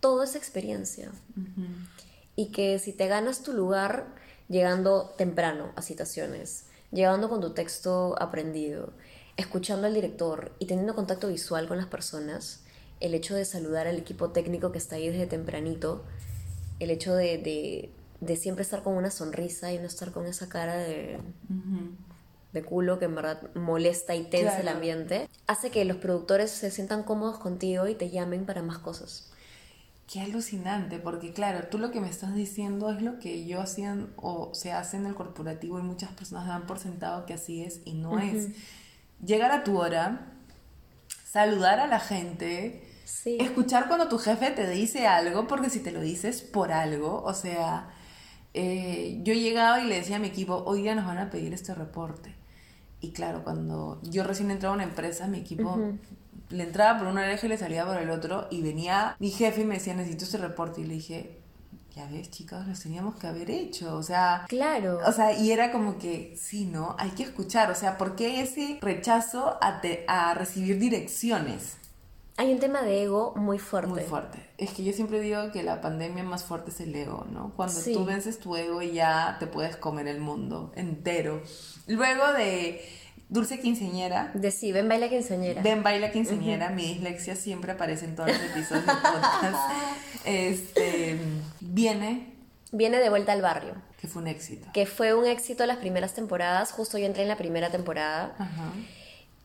[0.00, 1.10] todo es experiencia.
[2.36, 4.14] Y que si te ganas tu lugar
[4.48, 8.92] llegando temprano a citaciones, llegando con tu texto aprendido,
[9.36, 12.60] escuchando al director y teniendo contacto visual con las personas,
[13.00, 16.04] el hecho de saludar al equipo técnico que está ahí desde tempranito,
[16.80, 17.90] el hecho de,
[18.20, 21.18] de, siempre estar con una sonrisa y no estar con esa cara de
[22.52, 26.70] de culo que en verdad molesta y tensa el ambiente, hace que los productores se
[26.70, 29.30] sientan cómodos contigo y te llamen para más cosas.
[30.06, 33.98] Qué alucinante, porque claro, tú lo que me estás diciendo es lo que yo hacía
[34.14, 37.80] o se hace en el corporativo y muchas personas dan por sentado que así es
[37.84, 38.50] y no es.
[39.24, 40.32] Llegar a tu hora,
[41.24, 42.88] saludar a la gente,
[43.24, 47.34] escuchar cuando tu jefe te dice algo, porque si te lo dices por algo, o
[47.34, 47.90] sea,
[48.54, 51.52] eh, yo llegaba y le decía a mi equipo, hoy día nos van a pedir
[51.52, 52.35] este reporte.
[53.00, 55.78] Y claro, cuando yo recién entraba a una empresa, mi equipo
[56.48, 58.46] le entraba por un oreja y le salía por el otro.
[58.50, 60.80] Y venía mi jefe y me decía, necesito ese reporte.
[60.80, 61.40] Y le dije,
[61.94, 63.96] ya ves, chicos, los teníamos que haber hecho.
[63.96, 65.00] O sea, claro.
[65.06, 66.94] O sea, y era como que, sí, ¿no?
[66.98, 67.70] Hay que escuchar.
[67.70, 71.76] O sea, ¿por qué ese rechazo a, a recibir direcciones?
[72.38, 73.88] Hay un tema de ego muy fuerte.
[73.88, 74.38] Muy fuerte.
[74.58, 77.52] Es que yo siempre digo que la pandemia más fuerte es el ego, ¿no?
[77.56, 81.42] Cuando tú vences tu ego ya te puedes comer el mundo entero.
[81.86, 82.84] Luego de
[83.28, 84.30] Dulce Quinceñera.
[84.34, 85.62] De sí, Ven Baila Quinceñera.
[85.62, 86.70] Ven Baila Quinceñera.
[86.70, 89.70] Mi dislexia siempre aparece en todos los episodios de podcast.
[90.24, 91.18] este,
[91.60, 92.34] viene...
[92.72, 93.74] Viene de vuelta al barrio.
[94.00, 94.68] Que fue un éxito.
[94.74, 96.72] Que fue un éxito las primeras temporadas.
[96.72, 98.34] Justo yo entré en la primera temporada.
[98.38, 98.72] Ajá.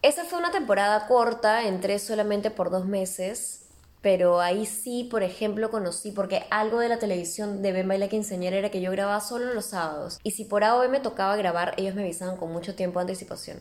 [0.01, 3.60] Esa fue una temporada corta, entré solamente por dos meses,
[4.01, 8.57] pero ahí sí, por ejemplo, conocí, porque algo de la televisión de Ben Baila Quinceañera
[8.57, 10.19] era que yo grababa solo los sábados.
[10.23, 13.59] Y si por AOB me tocaba grabar, ellos me avisaban con mucho tiempo de anticipación.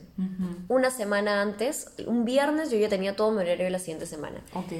[0.68, 4.42] Una semana antes, un viernes, yo ya tenía todo mi horario de la siguiente semana.
[4.54, 4.72] Ok.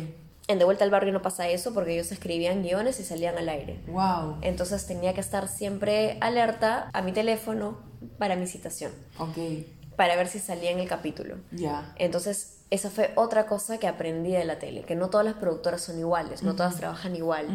[0.49, 3.49] En De Vuelta al Barrio no pasa eso porque ellos escribían guiones y salían al
[3.49, 3.81] aire.
[3.87, 4.39] Wow.
[4.43, 7.79] Entonces tenía que estar siempre alerta a mi teléfono
[8.19, 8.91] para mi citación.
[9.19, 9.39] Ok
[10.01, 11.37] para ver si salía en el capítulo.
[11.53, 11.93] Ya.
[11.99, 15.83] Entonces, esa fue otra cosa que aprendí de la tele, que no todas las productoras
[15.83, 17.47] son iguales, no todas trabajan igual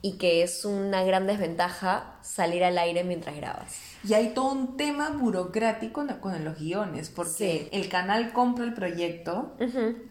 [0.00, 3.76] y que es una gran desventaja salir al aire mientras grabas.
[4.06, 9.54] Y hay todo un tema burocrático con los guiones, porque el canal compra el proyecto,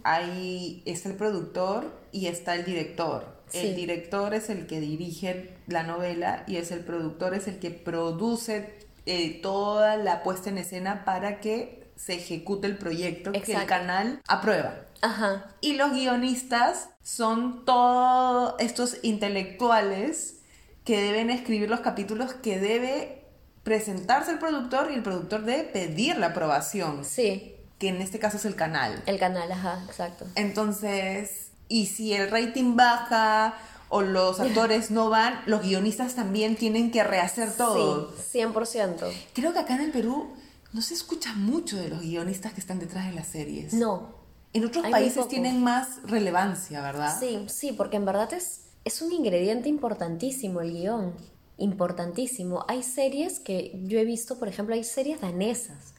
[0.04, 3.34] ahí está el productor y está el director.
[3.54, 7.70] El director es el que dirige la novela y es el productor es el que
[7.70, 13.66] produce eh, toda la puesta en escena para que se ejecute el proyecto que el
[13.66, 14.76] canal aprueba.
[15.02, 15.48] Ajá.
[15.62, 20.38] Y los guionistas son todos estos intelectuales
[20.86, 23.26] que deben escribir los capítulos que debe
[23.64, 27.06] presentarse el productor y el productor debe pedir la aprobación.
[27.06, 27.56] Sí.
[27.80, 29.02] Que en este caso es el canal.
[29.06, 30.26] El canal, ajá, exacto.
[30.36, 33.56] Entonces, y si el rating baja
[33.90, 38.12] o los actores no van, los guionistas también tienen que rehacer todo.
[38.18, 39.12] Sí, 100%.
[39.34, 40.34] Creo que acá en el Perú
[40.74, 43.74] no se escucha mucho de los guionistas que están detrás de las series.
[43.74, 44.24] No.
[44.54, 47.18] En otros países tienen más relevancia, ¿verdad?
[47.20, 51.14] Sí, sí, porque en verdad es, es un ingrediente importantísimo el guion.
[51.58, 52.66] importantísimo.
[52.68, 55.94] Hay series que yo he visto, por ejemplo, hay series danesas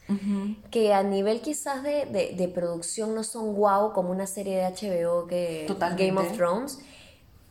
[0.69, 5.25] que a nivel quizás de, de, producción no son guau como una serie de HBO
[5.25, 5.65] que
[5.97, 6.79] Game of Thrones,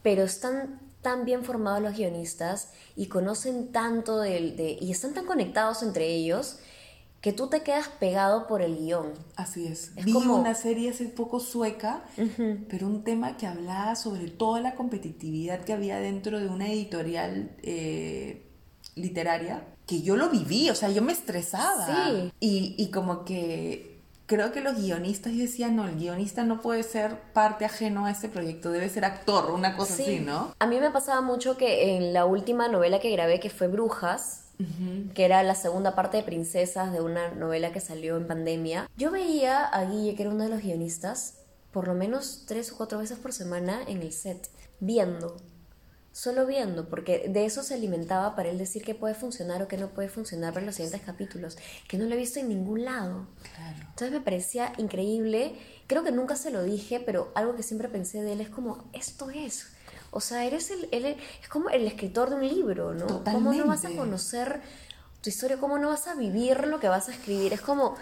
[0.03, 5.27] pero están tan bien formados los guionistas y conocen tanto del, de, y están tan
[5.27, 6.59] conectados entre ellos
[7.25, 9.15] que tú te quedas pegado por el guion.
[9.35, 9.95] Así es.
[9.95, 10.37] Vi como...
[10.37, 12.05] una serie hace poco sueca,
[12.69, 17.57] pero un tema que hablaba sobre toda la competitividad que había dentro de una editorial
[17.63, 18.47] eh,
[18.95, 21.87] literaria, que yo lo viví, o sea, yo me estresaba.
[21.87, 22.33] Sí.
[22.41, 27.19] Y, y como que creo que los guionistas decían, no, el guionista no puede ser
[27.33, 30.55] parte ajeno a ese proyecto, debe ser actor, una cosa así, ¿no?
[30.59, 34.44] A mí me pasaba mucho que en la última novela que grabé, que fue Brujas,
[35.15, 38.89] que era la segunda parte de Princesas de una novela que salió en pandemia.
[38.97, 41.39] Yo veía a Guille, que era uno de los guionistas,
[41.73, 45.37] por lo menos tres o cuatro veces por semana en el set, viendo,
[46.13, 49.77] solo viendo, porque de eso se alimentaba para él decir que puede funcionar o que
[49.77, 53.27] no puede funcionar para los siguientes capítulos, que no lo he visto en ningún lado.
[53.81, 58.23] Entonces me parecía increíble, creo que nunca se lo dije, pero algo que siempre pensé
[58.23, 59.74] de él es como, esto es
[60.15, 63.07] o sea, eres el, es como el escritor de un libro, ¿no?
[63.07, 63.33] Totalmente.
[63.33, 64.61] ¿Cómo no vas a conocer
[65.21, 65.59] tu historia?
[65.59, 67.53] ¿Cómo no vas a vivir lo que vas a escribir?
[67.53, 67.97] Es como,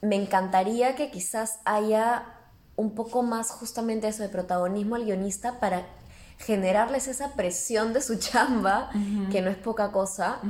[0.00, 2.24] me encantaría que quizás haya
[2.76, 5.86] un poco más justamente eso de protagonismo al guionista para
[6.38, 8.90] generarles esa presión de su chamba,
[9.30, 10.40] que no es poca cosa,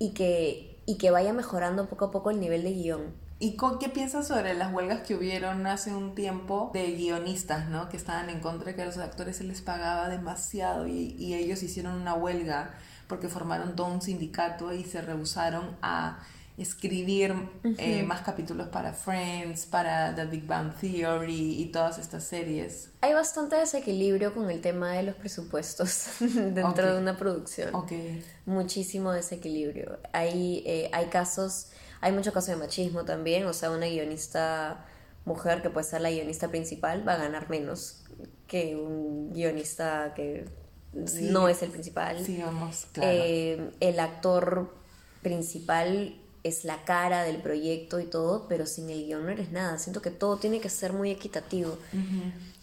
[0.00, 3.14] y, que, y que vaya mejorando poco a poco el nivel de guion.
[3.42, 7.88] ¿Y qué piensas sobre las huelgas que hubieron hace un tiempo de guionistas, ¿no?
[7.88, 11.62] Que estaban en contra de que a los actores se les pagaba demasiado y, ellos
[11.62, 12.74] hicieron una huelga
[13.08, 16.18] porque formaron todo un sindicato y se rehusaron a
[16.58, 17.34] escribir
[17.78, 22.90] eh, más capítulos para Friends, para The Big Bang Theory y todas estas series.
[23.00, 27.74] Hay bastante desequilibrio con el tema de los presupuestos dentro de una producción.
[27.74, 28.22] Okay.
[28.44, 29.98] Muchísimo desequilibrio.
[30.12, 31.68] Hay, eh, hay casos
[32.00, 34.86] hay mucho caso de machismo también, o sea, una guionista
[35.24, 38.02] mujer que puede ser la guionista principal va a ganar menos
[38.46, 40.46] que un guionista que
[40.92, 42.24] no es el principal.
[42.24, 43.10] Sí, vamos, claro.
[43.12, 44.74] Eh, el actor
[45.22, 49.78] principal es la cara del proyecto y todo, pero sin el guion no eres nada.
[49.78, 51.78] Siento que todo tiene que ser muy equitativo.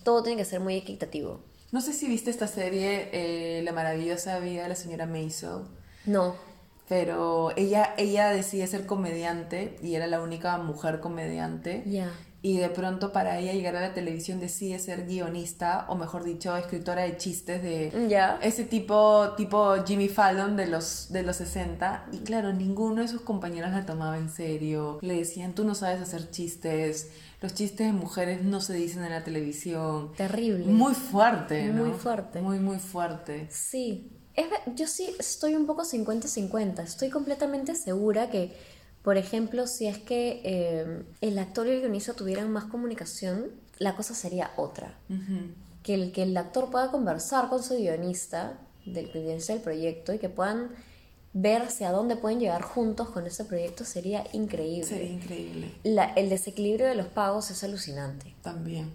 [0.03, 1.41] Todo tiene que ser muy equitativo.
[1.71, 5.61] No sé si viste esta serie, eh, La maravillosa vida de la señora Maisel.
[6.05, 6.46] No
[6.87, 11.83] pero ella, ella decide ser comediante y era la única mujer comediante.
[12.41, 16.55] Y de pronto para ella llegar a la televisión decide ser guionista, o mejor dicho,
[16.55, 17.91] escritora de chistes de
[18.41, 22.05] ese tipo, tipo Jimmy Fallon de los, de los 60.
[22.13, 24.99] Y claro, ninguno de sus compañeros la tomaba en serio.
[25.01, 29.11] Le decían, tú no sabes hacer chistes, los chistes de mujeres no se dicen en
[29.11, 30.13] la televisión.
[30.15, 30.65] Terrible.
[30.65, 31.85] Muy fuerte, ¿no?
[31.85, 32.41] Muy fuerte.
[32.41, 33.47] Muy, muy fuerte.
[33.49, 34.16] Sí,
[34.75, 36.83] yo sí estoy un poco 50-50.
[36.83, 38.55] Estoy completamente segura que,
[39.01, 43.95] por ejemplo, si es que eh, el actor y el guionista tuvieran más comunicación, la
[43.95, 44.97] cosa sería otra.
[45.83, 50.19] que, el, que el actor pueda conversar con su guionista, del guionista del proyecto, y
[50.19, 50.71] que puedan
[51.33, 54.85] ver hacia dónde pueden llegar juntos con ese proyecto sería increíble.
[54.85, 55.71] Sería increíble.
[55.83, 58.33] el desequilibrio de los pagos es alucinante.
[58.41, 58.91] También.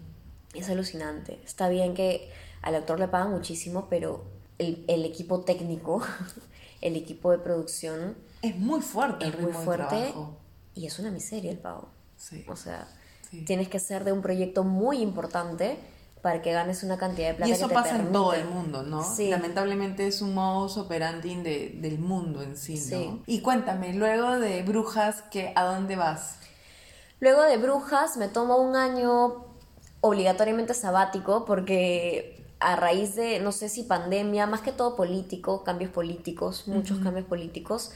[0.53, 1.39] Es alucinante.
[1.45, 2.29] Está bien que
[2.61, 6.01] al actor le pagan muchísimo, pero el, equipo técnico,
[6.81, 8.15] el equipo de producción.
[8.41, 10.13] Es muy fuerte, es muy fuerte
[10.75, 11.89] y es una miseria el pago.
[12.47, 12.87] O sea,
[13.45, 15.77] tienes que ser de un proyecto muy importante
[16.21, 17.49] para que ganes una cantidad de plata.
[17.49, 19.05] Y eso pasa en todo el mundo, ¿no?
[19.19, 23.21] Lamentablemente es un modus operandi de, del mundo en sí, ¿no?
[23.25, 26.37] Y cuéntame, luego de Brujas, ¿a dónde vas?
[27.19, 29.45] Luego de Brujas me tomo un año
[29.99, 35.91] obligatoriamente sabático porque a raíz de, no sé si pandemia, más que todo político, cambios
[35.91, 37.91] políticos, muchos cambios políticos,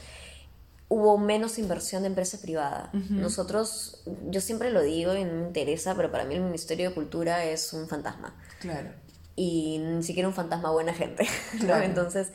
[0.88, 2.90] hubo menos inversión de empresa privada.
[3.10, 6.94] Nosotros, yo siempre lo digo y no me interesa, pero para mí el Ministerio de
[6.94, 8.34] Cultura es un fantasma.
[8.60, 8.90] Claro.
[9.36, 11.26] Y ni siquiera un fantasma buena gente.
[11.82, 12.28] Entonces,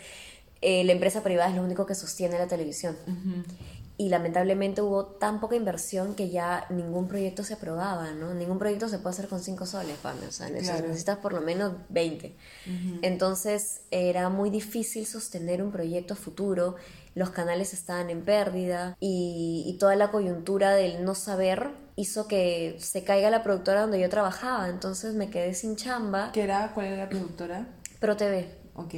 [0.62, 2.96] eh, la empresa privada es lo único que sostiene la televisión
[3.96, 8.34] y lamentablemente hubo tan poca inversión que ya ningún proyecto se aprobaba, ¿no?
[8.34, 11.74] Ningún proyecto se puede hacer con 5 soles, Pame, o sea, necesitas por lo menos
[11.90, 12.36] 20.
[13.04, 16.76] Entonces era muy difícil sostener un proyecto futuro,
[17.14, 22.76] los canales estaban en pérdida y, y, toda la coyuntura del no saber hizo que
[22.80, 26.32] se caiga la productora donde yo trabajaba, entonces me quedé sin chamba.
[26.32, 26.72] ¿Qué era?
[26.74, 27.68] ¿Cuál era la productora?
[28.00, 28.50] Pro TV.
[28.74, 28.96] Ok.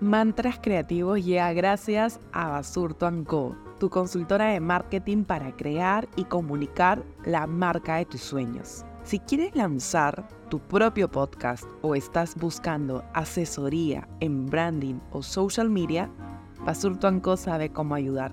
[0.00, 7.02] Mantras Creativos llega gracias a Basurto Co, tu consultora de marketing para crear y comunicar
[7.24, 8.84] la marca de tus sueños.
[9.04, 16.10] Si quieres lanzar tu propio podcast o estás buscando asesoría en branding o social media,
[16.60, 18.32] Basurtuanco sabe cómo ayudar.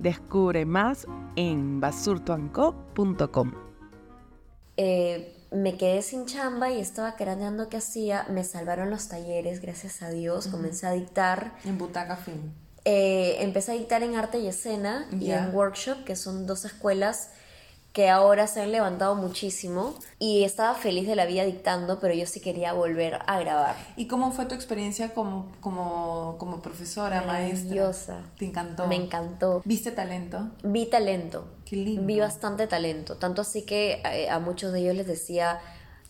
[0.00, 3.52] Descubre más en basurtuanco.com.
[4.76, 8.26] Eh, me quedé sin chamba y estaba craneando qué hacía.
[8.30, 10.48] Me salvaron los talleres, gracias a Dios.
[10.48, 11.54] Comencé a dictar.
[11.64, 12.52] En Butaca Film.
[12.84, 17.30] Eh, empecé a dictar en arte y escena y en workshop, que son dos escuelas
[17.96, 22.26] que ahora se han levantado muchísimo y estaba feliz de la vida dictando, pero yo
[22.26, 23.74] sí quería volver a grabar.
[23.96, 27.62] ¿Y cómo fue tu experiencia como, como, como profesora, maestra?
[27.70, 28.20] Maravillosa.
[28.38, 28.86] ¿Te encantó?
[28.86, 29.62] Me encantó.
[29.64, 30.50] ¿Viste talento?
[30.62, 31.48] Vi talento.
[31.64, 32.02] Qué lindo.
[32.04, 33.16] Vi bastante talento.
[33.16, 35.58] Tanto así que eh, a muchos de ellos les decía,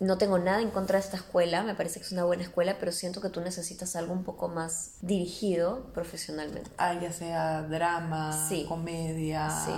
[0.01, 2.79] no tengo nada en contra de esta escuela, me parece que es una buena escuela,
[2.81, 6.69] pero siento que tú necesitas algo un poco más dirigido profesionalmente.
[6.79, 8.65] Ah, ya sea drama, Sí.
[8.69, 9.73] comedia, Sí.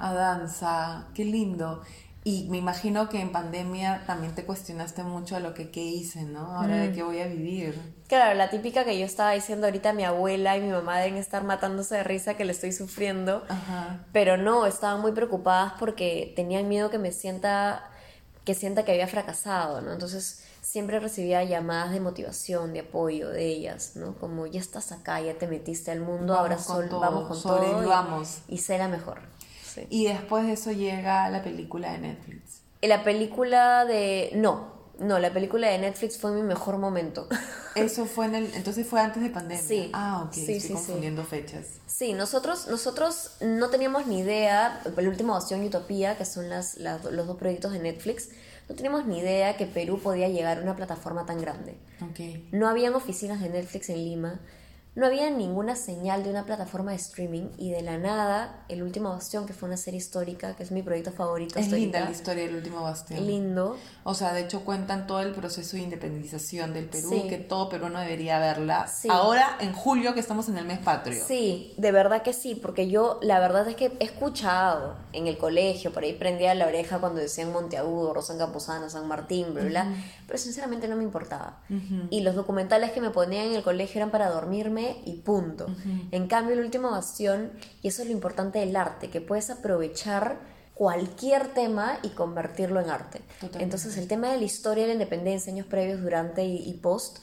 [0.00, 1.82] A danza, qué lindo.
[2.22, 6.24] Y me imagino que en pandemia también te cuestionaste mucho a lo que qué hice,
[6.24, 6.54] ¿no?
[6.54, 6.80] Ahora Mm.
[6.80, 7.80] de qué voy a vivir.
[8.08, 11.44] Claro, la típica que yo estaba diciendo ahorita, mi abuela y mi mamá deben estar
[11.44, 13.42] matándose de risa que le estoy sufriendo.
[13.48, 14.04] Ajá.
[14.12, 17.88] Pero no, estaban muy preocupadas porque tenían miedo que me sienta,
[18.44, 19.90] que sienta que había fracasado, ¿no?
[19.92, 24.14] Entonces siempre recibía llamadas de motivación, de apoyo de ellas, ¿no?
[24.16, 27.28] Como ya estás acá, ya te metiste al mundo, ahora Vamos con sol- todo, vamos
[27.28, 29.20] con todo y, y sé la mejor.
[29.74, 29.86] Sí.
[29.90, 32.62] Y después de eso llega la película de Netflix.
[32.80, 34.30] Y la película de...
[34.34, 37.26] No, no, la película de Netflix fue mi mejor momento.
[37.74, 38.54] Eso fue en el...
[38.54, 39.62] Entonces fue antes de pandemia.
[39.62, 39.90] Sí.
[39.94, 40.32] Ah, ok.
[40.32, 40.72] Sí, Estoy sí, sí.
[40.74, 41.66] confundiendo fechas.
[41.86, 46.76] Sí, nosotros, nosotros no teníamos ni idea, el último Ocean y Utopía, que son las,
[46.78, 48.30] las- los dos proyectos de Netflix,
[48.68, 51.76] no teníamos ni idea que Perú podía llegar a una plataforma tan grande.
[52.02, 52.52] Ok.
[52.52, 54.40] No habían oficinas de Netflix en Lima,
[54.96, 59.10] no había ninguna señal de una plataforma de streaming y de la nada, El último
[59.10, 62.44] Bastión, que fue una serie histórica, que es mi proyecto favorito Es linda la historia
[62.44, 63.24] del último bastión.
[63.26, 63.76] lindo.
[64.02, 67.28] O sea, de hecho cuentan todo el proceso de independización del Perú, Sí.
[67.28, 68.88] que todo peruano debería verla.
[68.88, 69.08] Sí.
[69.10, 71.22] Ahora, en julio, que estamos en el mes patrio.
[71.24, 75.38] Sí, de verdad que sí, porque yo la verdad es que he escuchado en el
[75.38, 79.84] colegio, por ahí prendía la oreja cuando decían Monteagudo, Rosan Campuzano, San Martín, bla, bla,
[79.84, 79.94] bla,
[80.26, 81.60] pero sinceramente no me importaba.
[82.10, 85.66] Y los documentales que me ponían en el colegio eran para dormirme y punto.
[86.10, 90.38] En cambio, el último bastión, y eso es lo importante del arte, que puedes aprovechar
[90.74, 93.18] cualquier tema y convertirlo en arte.
[93.34, 93.62] Totalmente.
[93.64, 97.18] Entonces, el tema de la historia de la independencia, años previos, durante y- y post,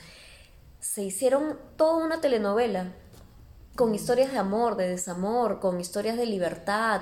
[0.79, 2.91] se hicieron toda una telenovela
[3.75, 7.01] con historias de amor, de desamor, con historias de libertad.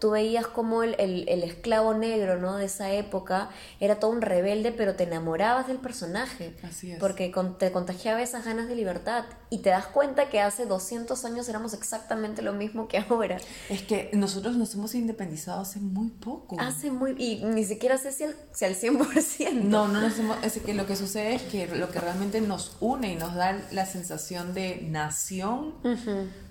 [0.00, 2.56] Tú veías como el, el- el esclavo negro ¿no?
[2.56, 6.56] de esa época era todo un rebelde, pero te enamorabas del personaje.
[6.62, 6.98] Así es.
[6.98, 9.24] Porque con- te contagiaba esas ganas de libertad.
[9.50, 13.36] Y te das cuenta que hace 200 años éramos exactamente lo mismo que ahora.
[13.68, 16.56] Es que nosotros nos hemos independizado hace muy poco.
[16.58, 17.14] Hace muy...
[17.18, 19.52] Y ni siquiera sé si al, si al 100%.
[19.64, 22.76] No, no nos hemos, es que lo que sucede es que lo que realmente nos
[22.80, 25.74] une y nos da la sensación de nación,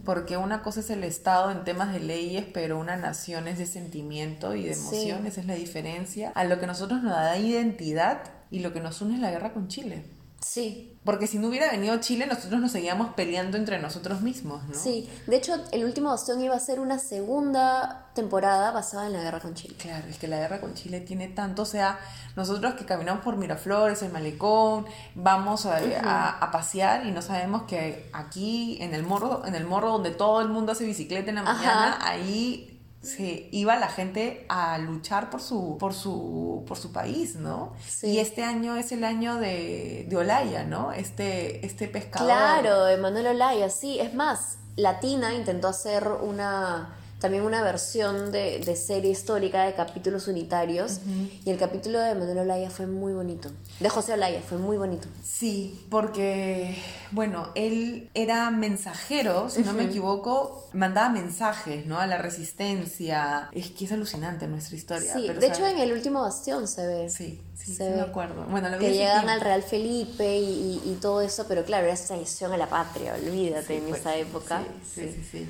[0.09, 3.67] porque una cosa es el Estado en temas de leyes, pero una nación es de
[3.67, 4.79] sentimiento y de Sí.
[5.11, 6.31] emoción, esa es la diferencia.
[6.33, 9.53] A lo que nosotros nos da identidad y lo que nos une es la guerra
[9.53, 10.03] con Chile.
[10.41, 14.73] Sí, Porque si no hubiera venido Chile, nosotros nos seguíamos peleando entre nosotros mismos, ¿no?
[14.73, 15.09] sí.
[15.27, 19.39] De hecho, el último bastión iba a ser una segunda temporada basada en la guerra
[19.39, 19.75] con Chile.
[19.77, 21.99] Claro, es que la guerra con Chile tiene tanto, o sea,
[22.35, 27.63] nosotros que caminamos por Miraflores, el Malecón, vamos a, a- a pasear y no sabemos
[27.63, 31.35] que aquí en el morro, en el morro donde todo el mundo hace bicicleta en
[31.35, 31.53] la Ajá.
[31.53, 37.35] mañana, ahí se iba la gente a luchar por su, por su, por su país,
[37.35, 37.73] ¿no?
[37.87, 38.07] Sí.
[38.07, 40.91] Y este año es el año de, de Olaya, ¿no?
[40.91, 42.27] Este, este pescador.
[42.27, 43.99] Claro, Emanuel Olaya, sí.
[43.99, 50.27] Es más, Latina intentó hacer una también una versión de, de serie histórica de capítulos
[50.27, 50.99] unitarios
[51.45, 53.51] y el capítulo de Emanuel Olaya fue muy bonito.
[53.79, 55.07] De José Olaya fue muy bonito.
[55.23, 56.75] Sí, porque,
[57.11, 61.99] bueno, él era mensajero, si no me equivoco, mandaba mensajes, ¿no?
[61.99, 63.49] A la resistencia.
[63.51, 65.13] Es que es alucinante nuestra historia.
[65.13, 67.09] Sí, pero, de hecho en el último bastión se ve.
[67.09, 68.01] Sí, sí, sí, se me ve.
[68.01, 68.45] acuerdo.
[68.49, 69.31] Bueno, lo que llegan tiempo.
[69.31, 73.13] al Real Felipe y, y- y todo eso, pero claro, era traición a la patria,
[73.15, 74.63] olvídate, Sí, en pues, esa época.
[74.83, 75.49] Sí, sí, sí, sí.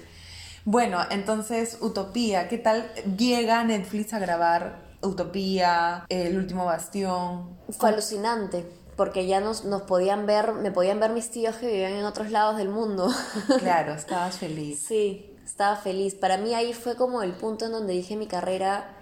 [0.72, 7.58] Bueno, entonces, Utopía, ¿qué tal llega Netflix a grabar Utopía, El último bastión?
[7.72, 11.94] Fue alucinante, porque ya nos, nos podían ver, me podían ver mis tíos que vivían
[11.94, 13.10] en otros lados del mundo.
[13.60, 14.78] Claro, estabas feliz.
[14.88, 16.14] sí, estaba feliz.
[16.14, 18.96] Para mí ahí fue como el punto en donde dije mi carrera,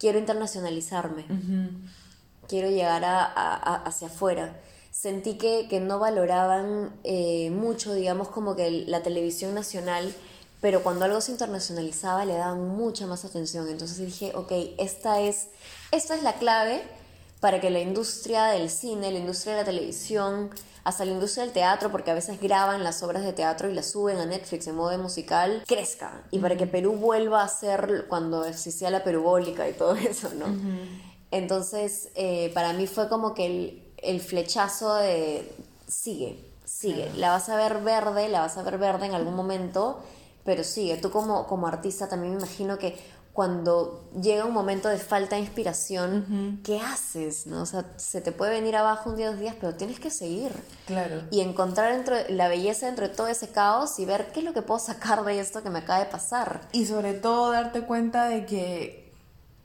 [0.00, 1.26] quiero internacionalizarme,
[2.48, 4.60] quiero llegar a, a- a- hacia afuera.
[4.90, 10.12] Sentí que, que no valoraban eh, mucho, digamos, como que la televisión nacional
[10.60, 13.68] pero cuando algo se internacionalizaba le daban mucha más atención.
[13.68, 15.48] Entonces dije, ok, esta es,
[15.92, 16.82] esta es la clave
[17.40, 20.50] para que la industria del cine, la industria de la televisión,
[20.82, 23.90] hasta la industria del teatro, porque a veces graban las obras de teatro y las
[23.90, 26.22] suben a Netflix en modo musical, crezca.
[26.30, 30.46] Y para que Perú vuelva a ser cuando existía la perubólica y todo eso, ¿no?
[31.30, 35.52] Entonces, eh, para mí fue como que el, el flechazo de
[35.86, 37.10] sigue, sigue.
[37.16, 40.02] La vas a ver verde, la vas a ver verde en algún momento,
[40.48, 40.96] pero sigue.
[40.96, 42.98] Tú como, como artista también me imagino que
[43.34, 47.46] cuando llega un momento de falta de inspiración, ¿qué haces?
[47.46, 47.60] ¿no?
[47.60, 50.50] O sea, se te puede venir abajo un día, dos días, pero tienes que seguir.
[50.86, 51.20] Claro.
[51.30, 54.54] Y encontrar dentro, la belleza dentro de todo ese caos y ver qué es lo
[54.54, 56.62] que puedo sacar de esto que me acaba de pasar.
[56.72, 59.12] Y sobre todo darte cuenta de que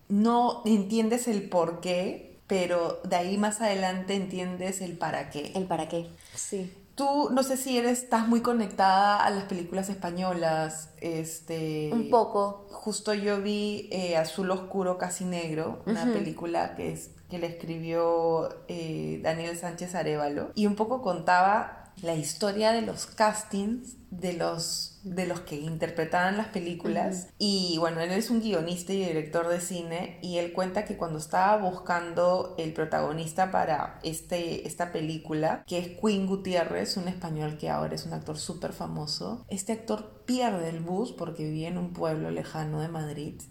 [0.09, 5.53] no entiendes el por qué, pero de ahí más adelante entiendes el para qué.
[5.55, 6.73] El para qué, sí.
[6.95, 11.89] Tú, no sé si eres, estás muy conectada a las películas españolas, este...
[11.91, 12.67] Un poco.
[12.69, 18.49] Justo yo vi eh, Azul Oscuro Casi Negro, una película que, es, que le escribió
[18.67, 24.92] eh, Daniel Sánchez Arevalo, y un poco contaba la historia de los castings de los,
[25.03, 27.27] de los que interpretaban las películas.
[27.37, 31.19] Y bueno, él es un guionista y director de cine y él cuenta que cuando
[31.19, 37.69] estaba buscando el protagonista para este, esta película, que es Queen Gutiérrez, un español que
[37.69, 41.93] ahora es un actor súper famoso, este actor pierde el bus porque vivía en un
[41.93, 43.41] pueblo lejano de Madrid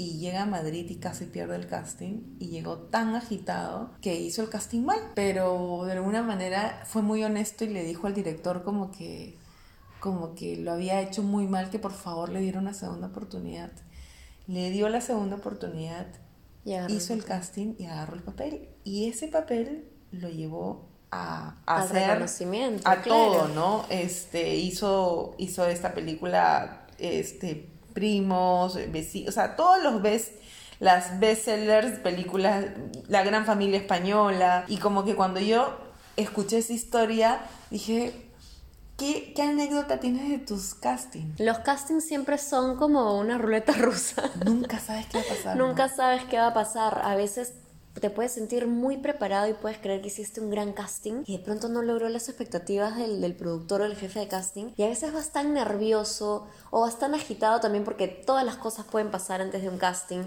[0.00, 4.40] y llega a Madrid y casi pierde el casting y llegó tan agitado que hizo
[4.40, 8.62] el casting mal, pero de alguna manera fue muy honesto y le dijo al director
[8.62, 9.36] como que
[10.00, 13.70] como que lo había hecho muy mal que por favor le diera una segunda oportunidad.
[14.46, 16.06] Le dio la segunda oportunidad,
[16.64, 22.26] hizo el casting y agarró el papel y ese papel lo llevó a, a hacer
[22.84, 23.84] a todo, ¿no?
[23.90, 30.32] Este hizo hizo esta película este primos, vecinos, o sea, todos los ves
[30.80, 32.64] las bestsellers, películas,
[33.06, 35.78] La Gran Familia Española, y como que cuando yo
[36.16, 38.29] escuché esa historia, dije,
[39.00, 41.40] ¿Qué, ¿Qué, anécdota tienes de tus castings?
[41.40, 44.30] Los castings siempre son como una ruleta rusa.
[44.44, 45.56] Nunca sabes qué va a pasar.
[45.56, 47.00] Nunca sabes qué va a pasar.
[47.02, 47.54] A veces
[47.98, 51.42] te puedes sentir muy preparado y puedes creer que hiciste un gran casting y de
[51.42, 54.88] pronto no logró las expectativas del, del productor o del jefe de casting y a
[54.88, 59.40] veces vas tan nervioso o vas tan agitado también porque todas las cosas pueden pasar
[59.40, 60.24] antes de un casting.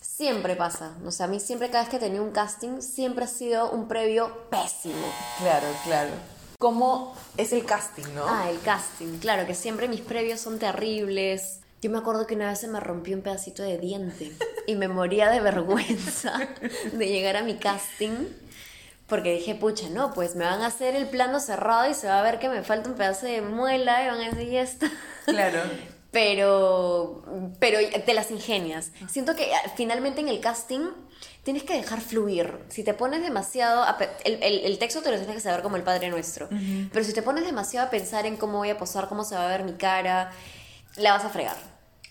[0.00, 3.28] Siempre pasa, o sea, a mí siempre cada vez que tenía un casting siempre ha
[3.28, 4.94] sido un previo pésimo.
[5.40, 6.35] Claro, claro.
[6.58, 8.24] ¿Cómo es el casting, no?
[8.26, 11.60] Ah, el casting, claro, que siempre mis previos son terribles.
[11.82, 14.32] Yo me acuerdo que una vez se me rompió un pedacito de diente
[14.66, 16.38] y me moría de vergüenza
[16.92, 18.26] de llegar a mi casting
[19.06, 22.18] porque dije, pucha, no, pues me van a hacer el plano cerrado y se va
[22.18, 24.90] a ver que me falta un pedazo de muela y van a decir, ya está.
[25.26, 25.60] Claro.
[26.10, 27.24] Pero,
[27.58, 28.90] pero te las ingenias.
[29.08, 30.88] Siento que ah, finalmente en el casting
[31.46, 32.58] tienes que dejar fluir.
[32.70, 33.86] Si te pones demasiado...
[34.24, 36.48] el, el, texto te lo tienes que saber como el Padre Nuestro.
[36.92, 39.44] Pero si te pones demasiado a pensar en cómo voy a posar, cómo se va
[39.44, 40.32] a ver mi cara,
[40.96, 41.56] la vas a fregar.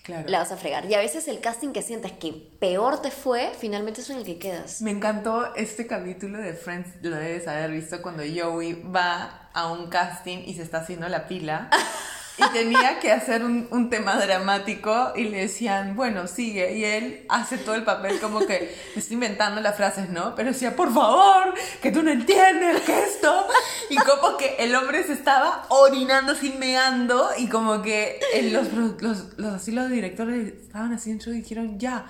[0.04, 0.26] Claro.
[0.26, 0.86] La vas a fregar.
[0.90, 4.24] Y a veces el casting que sientes que peor te fue, finalmente es en el
[4.24, 4.80] que quedas.
[4.80, 9.90] Me encantó este capítulo de Friends, lo debes haber visto cuando Joey va a un
[9.90, 11.68] casting y se está haciendo la pila.
[12.38, 16.76] y tenía que hacer un, un, tema dramático y le decían, bueno, sigue.
[16.76, 20.34] Y él hace todo el papel como que me estoy inventando las frases, ¿no?
[20.34, 23.46] Pero decía, por favor, que tú no entiendes que esto.
[23.88, 27.30] Y como que el hombre se estaba orinando, sin meando.
[27.38, 28.20] Y como que
[28.52, 32.06] los, los, los, así los directores estaban así en show y dijeron, ya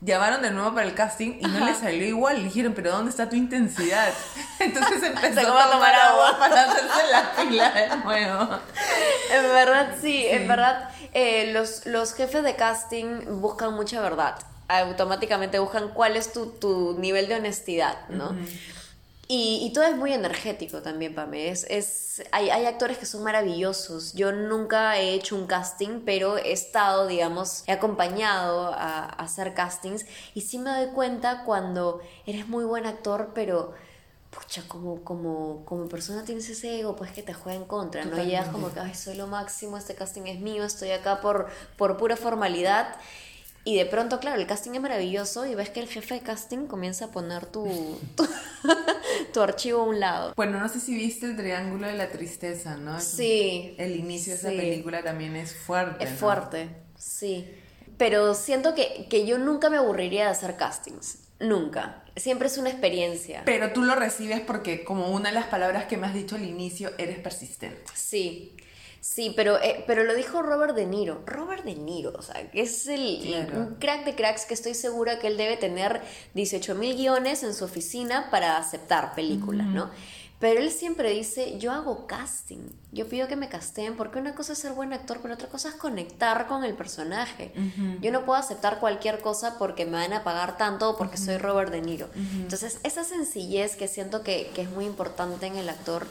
[0.00, 2.38] llamaron de nuevo para el casting y no le salió igual.
[2.38, 4.12] Le dijeron, pero ¿dónde está tu intensidad?
[4.58, 8.48] Entonces empezó a tomar agua para hacerse la pila de nuevo.
[9.32, 14.36] En verdad, sí, en verdad, eh, los, los jefes de casting buscan mucha verdad.
[14.68, 18.36] Automáticamente buscan cuál es tu, tu nivel de honestidad, ¿no?
[19.32, 21.50] Y, todo es muy energético también, Pame.
[21.50, 24.12] Es, es, hay, hay, actores que son maravillosos.
[24.14, 30.04] Yo nunca he hecho un casting, pero he estado, digamos, he acompañado a, hacer castings.
[30.34, 33.72] Y sí me doy cuenta cuando eres muy buen actor, pero
[34.30, 38.20] pucha, como, como, como persona tienes ese ego, pues que te juega en contra, ¿no?
[38.20, 41.96] Y como que, ay, soy lo máximo, este casting es mío, estoy acá por, por
[41.98, 42.96] pura formalidad.
[43.64, 46.66] Y de pronto, claro, el casting es maravilloso y ves que el jefe de casting
[46.66, 47.66] comienza a poner tu,
[49.34, 50.32] tu, archivo a un lado.
[50.34, 53.00] Bueno, no sé si viste el Triángulo de la Tristeza, ¿no?
[53.00, 53.74] Sí.
[53.78, 56.04] El inicio de esa película también es fuerte.
[56.04, 57.50] Es fuerte, sí.
[57.98, 61.18] Pero siento que, que yo nunca me aburriría de hacer castings.
[61.38, 62.04] Nunca.
[62.16, 63.42] Siempre es una experiencia.
[63.44, 66.44] Pero tú lo recibes porque, como una de las palabras que me has dicho al
[66.44, 67.84] inicio, eres persistente.
[67.94, 68.56] Sí.
[69.00, 71.22] Sí, pero, eh, pero lo dijo Robert De Niro.
[71.26, 75.18] Robert De Niro, o sea, que es el un crack de cracks que estoy segura
[75.18, 76.02] que él debe tener
[76.34, 79.90] 18 mil guiones en su oficina para aceptar películas, ¿no?
[80.40, 84.54] Pero él siempre dice, yo hago casting, yo pido que me casteen, porque una cosa
[84.54, 87.52] es ser buen actor, pero otra cosa es conectar con el personaje.
[88.00, 91.36] Yo no puedo aceptar cualquier cosa porque me van a pagar tanto o porque soy
[91.36, 92.08] Robert De Niro.
[92.14, 96.06] Entonces, esa sencillez que siento que, que es muy importante en el actor,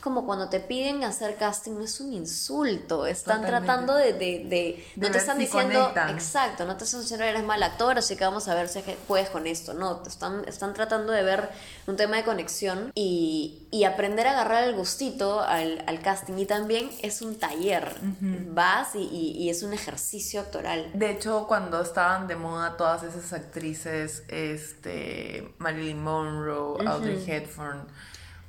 [0.00, 3.06] como cuando te piden hacer casting, no es un insulto.
[3.06, 7.62] Están tratando de, de, no te están diciendo, exacto, no te están diciendo eres mal
[7.62, 9.74] actor, así que vamos a ver si puedes con esto.
[9.74, 11.50] No, te están, están tratando de ver
[11.86, 16.34] un tema de conexión y, y aprender a agarrar el gustito al, al, casting.
[16.38, 17.94] Y también es un taller.
[18.20, 20.90] Vas y, y, es un ejercicio actoral.
[20.94, 27.86] De hecho, cuando estaban de moda todas esas actrices, este, Marilyn Monroe, Audrey Hepburn,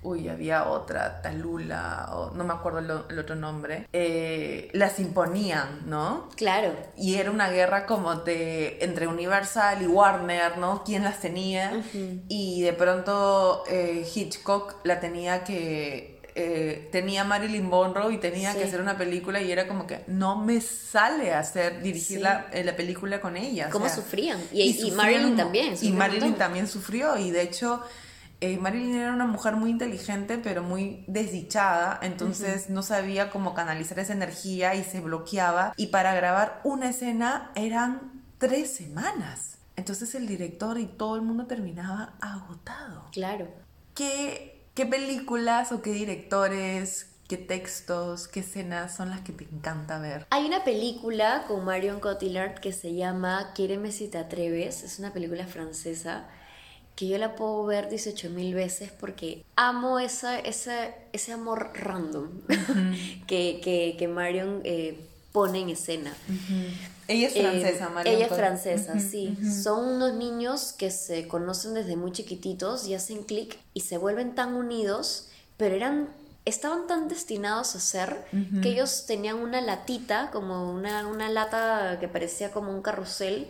[0.03, 6.29] uy, había otra, Talula, o no me acuerdo el, otro nombre, eh, las imponían, ¿no?
[6.35, 6.73] Claro.
[6.97, 10.83] Y era una guerra como de entre Universal y Warner, ¿no?
[10.83, 11.83] ¿Quién las tenía?
[12.27, 18.63] Y de pronto eh, Hitchcock la tenía que eh, tenía Marilyn Monroe y tenía que
[18.63, 23.19] hacer una película y era como que no me sale hacer dirigir la, la, película
[23.19, 23.69] con ella.
[23.69, 24.39] ¿Cómo sufrían?
[24.53, 25.75] Y, Marilyn también.
[25.81, 27.83] Y Marilyn también sufrió y de hecho
[28.41, 33.99] eh, Marilyn era una mujer muy inteligente, pero muy desdichada, entonces no sabía cómo canalizar
[33.99, 35.73] esa energía y se bloqueaba.
[35.77, 39.59] Y para grabar una escena eran tres semanas.
[39.75, 43.05] Entonces el director y todo el mundo terminaba agotado.
[43.11, 43.47] Claro.
[43.93, 49.99] ¿Qué, qué películas o qué directores, ¿Qué textos, qué escenas son las que te encanta
[49.99, 50.27] ver?
[50.31, 54.83] Hay una película con Marion Cotillard que se llama Quiereme si te atreves.
[54.83, 56.27] Es una película francesa
[56.95, 62.29] que yo la puedo ver 18 mil veces porque amo esa, esa, ese amor random
[63.27, 64.99] que, que, Marion eh,
[65.31, 66.13] pone en escena.
[67.07, 68.15] Ella es francesa, eh, Marion.
[68.15, 69.37] Ella es francesa, sí.
[69.63, 74.35] Son unos niños que se conocen desde muy chiquititos y hacen clic y se vuelven
[74.35, 76.09] tan unidos, pero eran
[76.45, 78.25] estaban tan destinados a ser
[78.61, 83.47] que ellos tenían una latita, como una, una lata que parecía como un carrusel,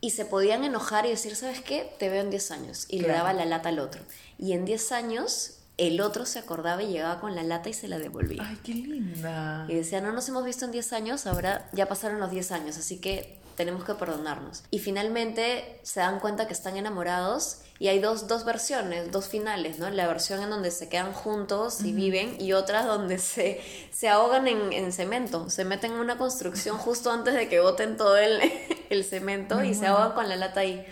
[0.00, 1.92] y se podían enojar y decir, ¿sabes qué?
[1.98, 2.86] Te veo en 10 años.
[2.88, 4.02] Y le daba la lata al otro.
[4.38, 7.88] Y en 10 años el otro se acordaba y llegaba con la lata y se
[7.88, 8.42] la devolvía.
[8.46, 9.64] Ay, qué linda.
[9.66, 12.76] Y decía, no nos hemos visto en 10 años, ahora ya pasaron los 10 años,
[12.76, 14.62] así que tenemos que perdonarnos.
[14.70, 19.78] Y finalmente se dan cuenta que están enamorados y hay dos, dos versiones, dos finales,
[19.78, 19.90] ¿no?
[19.90, 23.60] La versión en donde se quedan juntos y viven y otra donde se,
[23.92, 27.98] se ahogan en, en, cemento, se meten en una construcción justo antes de que boten
[27.98, 28.40] todo el,
[28.88, 30.86] el cemento y se ahogan con la lata ahí.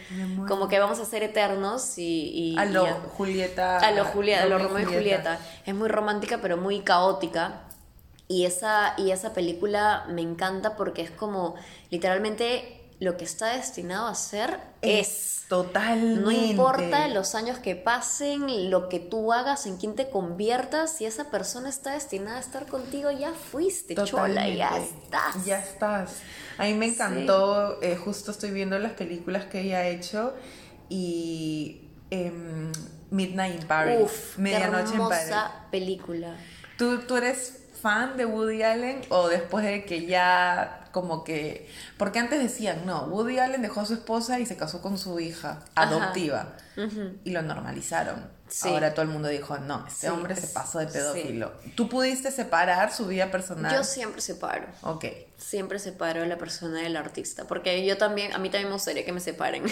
[0.47, 2.55] Como que vamos a ser eternos y...
[2.59, 2.85] a lo
[3.17, 3.79] Julieta.
[3.79, 5.39] A lo Julieta, a lo Romeo y Julieta.
[5.65, 7.63] Es muy romántica pero muy caótica.
[8.29, 11.55] Y esa, y esa película me encanta porque es como
[11.91, 15.37] literalmente lo que está destinado a ser es.
[15.49, 16.21] Totalmente.
[16.21, 21.07] No importa los años que pasen, lo que tú hagas, en quién te conviertas, si
[21.07, 25.45] esa persona está destinada a estar contigo, ya fuiste, chola, ya estás.
[25.47, 26.17] Ya estás.
[26.59, 30.35] A mí me encantó, eh, justo estoy viendo las películas que ella ha hecho
[30.91, 32.71] y em,
[33.11, 34.01] Midnight in Paris.
[34.03, 35.35] Uf, Medianoche en Paris.
[35.71, 36.37] película.
[36.77, 41.71] ¿Tú, ¿Tú eres fan de Woody Allen o después de que ya como que...
[41.97, 45.21] Porque antes decían, no, Woody Allen dejó a su esposa y se casó con su
[45.21, 46.55] hija adoptiva
[47.25, 48.39] y lo normalizaron.
[48.65, 51.53] Ahora todo el mundo dijo, no, este hombre se pasó de pedófilo.
[51.75, 53.73] ¿Tú pudiste separar su vida personal?
[53.75, 54.67] Yo siempre separo.
[54.83, 55.05] Ok.
[55.37, 59.05] Siempre separo a la persona del artista, porque yo también, a mí también me gustaría
[59.05, 59.65] que me separen.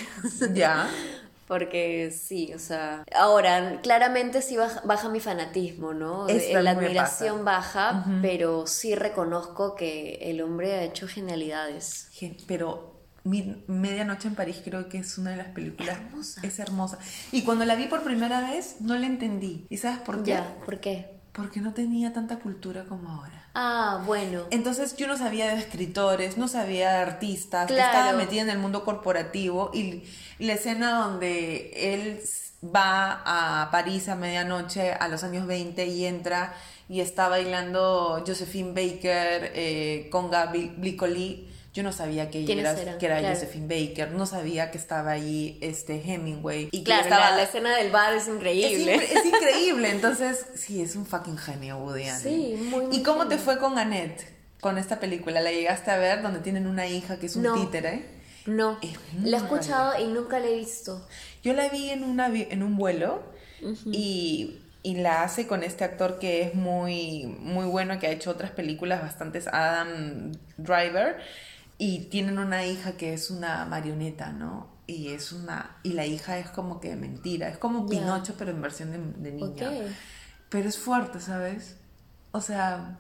[0.52, 0.88] Ya.
[1.47, 6.26] Porque sí, o sea, ahora claramente sí baja, mi fanatismo, ¿no?
[6.28, 12.09] la admiración baja, pero sí reconozco que el hombre ha hecho genialidades.
[12.47, 15.99] Pero Medianoche en París creo que es una de las películas.
[16.42, 16.99] Es hermosa.
[17.32, 19.66] Y cuando la vi por primera vez, no la entendí.
[19.68, 20.30] ¿Y sabes por qué?
[20.30, 21.20] Ya, ¿por qué?
[21.32, 23.45] Porque no tenía tanta cultura como ahora.
[23.59, 24.42] Ah, bueno.
[24.50, 28.84] Entonces yo no sabía de escritores, no sabía de artistas, estaba metida en el mundo
[28.84, 30.02] corporativo y
[30.38, 32.20] la escena donde él
[32.62, 36.52] va a París a medianoche a los años 20 y entra
[36.86, 43.05] y está bailando Josephine Baker eh, con Gabi Blicoli yo no sabía que, era, que
[43.05, 46.70] era Josephine Baker, no sabía que estaba ahí este Hemingway.
[46.72, 47.37] Y claro, estaba...
[47.37, 48.95] la, escena del bar es increíble.
[48.95, 52.22] Es, increíble, entonces sí, es un fucking genio Woody Allen.
[52.22, 54.24] Sí, muy, ¿Y cómo te fue con Annette,
[54.59, 55.43] con esta película?
[55.43, 58.07] ¿La llegaste a ver donde tienen una hija que es un títere?
[58.47, 58.79] No,
[59.22, 61.07] la he escuchado y nunca la he visto.
[61.43, 63.22] Yo la vi en, una, en un vuelo
[63.93, 68.31] y y la hace con este actor que es muy, muy bueno, que ha hecho
[68.31, 71.16] otras películas bastantes, Adam Driver,
[71.79, 74.68] y tienen una hija que es una marioneta, ¿no?
[74.87, 78.62] Y es una y la hija es como que mentira, es como Pinocho pero en
[78.62, 79.70] versión de, niña.
[80.49, 81.77] Pero es fuerte, ¿sabes?
[82.31, 82.99] O sea,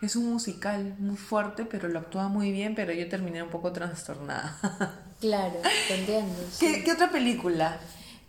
[0.00, 3.72] es un musical muy fuerte, pero lo actúa muy bien, pero yo terminé un poco
[3.72, 4.58] trastornada.
[5.20, 5.54] Claro,
[5.88, 6.34] te entiendo.
[6.60, 7.78] ¿Qué, ¿Qué, otra película?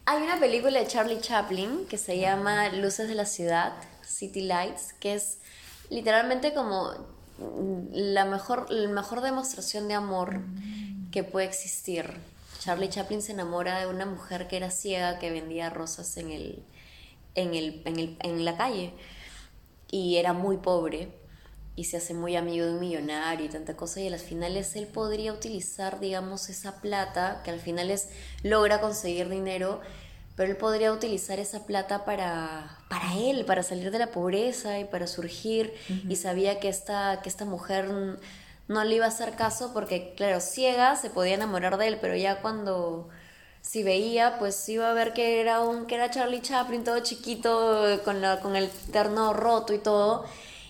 [0.06, 4.94] Hay una película de Charlie Chaplin que se llama Luces de la Ciudad, City Lights,
[4.94, 5.40] que es
[5.90, 10.42] literalmente como la mejor, la mejor demostración de amor
[11.12, 12.14] que puede existir.
[12.60, 16.64] Charlie Chaplin se enamora de una mujer que era ciega que vendía rosas en, el,
[17.36, 18.94] en, el, en, el, en la calle
[19.92, 21.10] y era muy pobre
[21.76, 24.76] y se hace muy amigo de un millonario y tanta cosa y a las finales
[24.76, 28.08] él podría utilizar digamos esa plata que al final es
[28.44, 29.82] logra conseguir dinero
[30.36, 34.86] pero él podría utilizar esa plata para, para él, para salir de la pobreza y
[34.86, 35.74] para surgir.
[36.10, 37.88] Y sabía que esta, que esta mujer
[38.68, 42.16] no le iba a hacer caso porque claro, ciega se podía enamorar de él, pero
[42.16, 43.10] ya cuando
[43.62, 48.02] si veía, pues iba a ver que era un que era Charlie Chaplin todo chiquito
[48.04, 50.26] con la con el terno roto y todo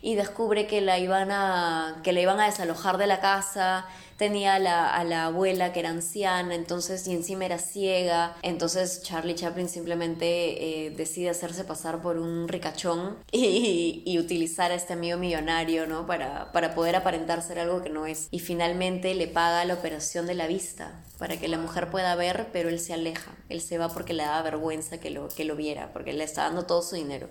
[0.06, 3.88] y descubre que la iban a, que la iban a desalojar de la casa,
[4.18, 9.02] tenía a la, a la abuela que era anciana, entonces, y encima era ciega, entonces
[9.02, 14.94] Charlie Chaplin simplemente eh, decide hacerse pasar por un ricachón y, y, utilizar a este
[14.94, 16.06] amigo millonario, ¿no?
[16.06, 18.28] Para, para poder aparentar ser algo que no es.
[18.30, 22.50] Y finalmente le paga la operación de la vista para que la mujer pueda ver,
[22.54, 25.56] pero él se aleja, él se va porque le da vergüenza que lo, que lo
[25.56, 27.28] viera, porque le está dando todo su dinero.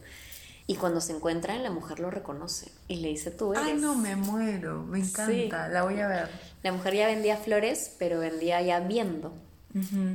[0.67, 3.67] Y cuando se encuentran, la mujer lo reconoce y le dice, tú eres.
[3.67, 6.31] Ay, no, me muero, me encanta, la voy a ver.
[6.63, 9.35] La mujer ya vendía flores, pero vendía ya viendo.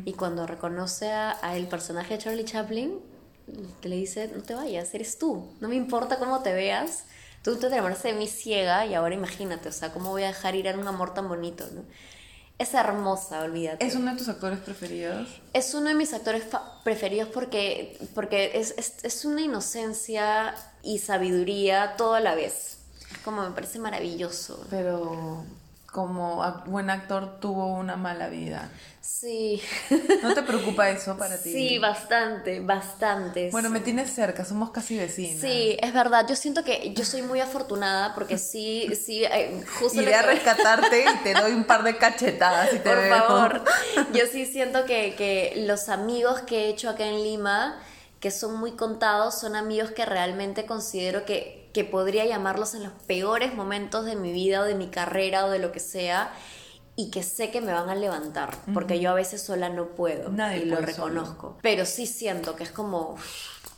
[0.06, 2.98] Y cuando reconoce a, el personaje de Charlie Chaplin,
[3.84, 7.04] le dice, no te vayas, eres tú, no me importa cómo te veas,
[7.44, 10.56] tú te enamoraste de mí ciega y ahora imagínate, o sea, ¿cómo voy a dejar
[10.56, 11.66] ir a un amor tan bonito?
[11.74, 11.84] ¿no?
[12.60, 13.86] Es hermosa, olvídate.
[13.86, 15.30] ¿Es uno de tus actores preferidos?
[15.54, 16.44] Es uno de mis actores
[16.84, 20.54] preferidos porque, porque es, es, es, una inocencia
[20.84, 22.80] y sabiduría todo a la vez.
[23.24, 24.66] Como me parece maravilloso.
[24.70, 25.46] Pero
[25.92, 28.70] como buen actor tuvo una mala vida.
[29.02, 29.62] Sí.
[30.22, 31.52] ¿No te preocupa eso para ti?
[31.52, 33.50] Sí, bastante, bastante.
[33.52, 35.42] Bueno, me tienes cerca, somos casi vecinas.
[35.42, 36.28] Sí, es verdad.
[36.28, 40.00] Yo siento que yo soy muy afortunada porque sí, sí, eh, justo.
[40.02, 42.70] Iré a rescatarte y te doy un par de cachetadas.
[42.70, 43.64] te Por favor.
[44.14, 47.80] Yo sí siento que, que los amigos que he hecho acá en Lima,
[48.20, 52.94] que son muy contados, son amigos que realmente considero que, que podría llamarlos en los
[53.08, 56.32] peores momentos de mi vida o de mi carrera o de lo que sea
[56.96, 60.32] y que sé que me van a levantar, porque yo a veces sola no puedo
[60.54, 61.58] y lo reconozco.
[61.62, 63.16] Pero sí siento que es como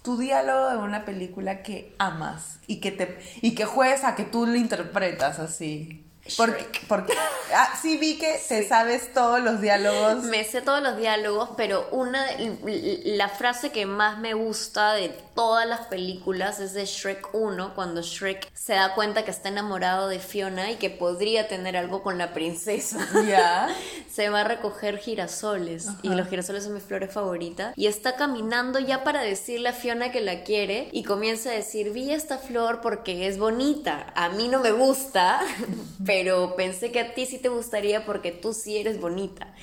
[0.02, 4.24] tu diálogo de una película que amas y que te y que juegues a que
[4.24, 6.11] tú lo interpretas así.
[6.38, 7.14] Porque, porque
[7.54, 10.24] ah, sí vi que te sabes todos los diálogos.
[10.24, 12.24] Me sé todos los diálogos, pero una
[13.04, 18.02] la frase que más me gusta de todas las películas es de Shrek 1, cuando
[18.02, 22.20] Shrek se da cuenta que está enamorado de Fiona y que podría tener algo con
[22.20, 23.00] la princesa.
[23.28, 23.70] Ya.
[24.14, 28.78] se va a recoger girasoles y los girasoles son mis flores favoritas y está caminando
[28.80, 32.82] ya para decirle a Fiona que la quiere y comienza a decir, "Vi esta flor
[32.82, 34.12] porque es bonita.
[34.16, 35.42] A mí no me gusta."
[36.12, 36.21] pero
[36.56, 39.54] pensé que a ti sí te gustaría porque tú sí eres bonita.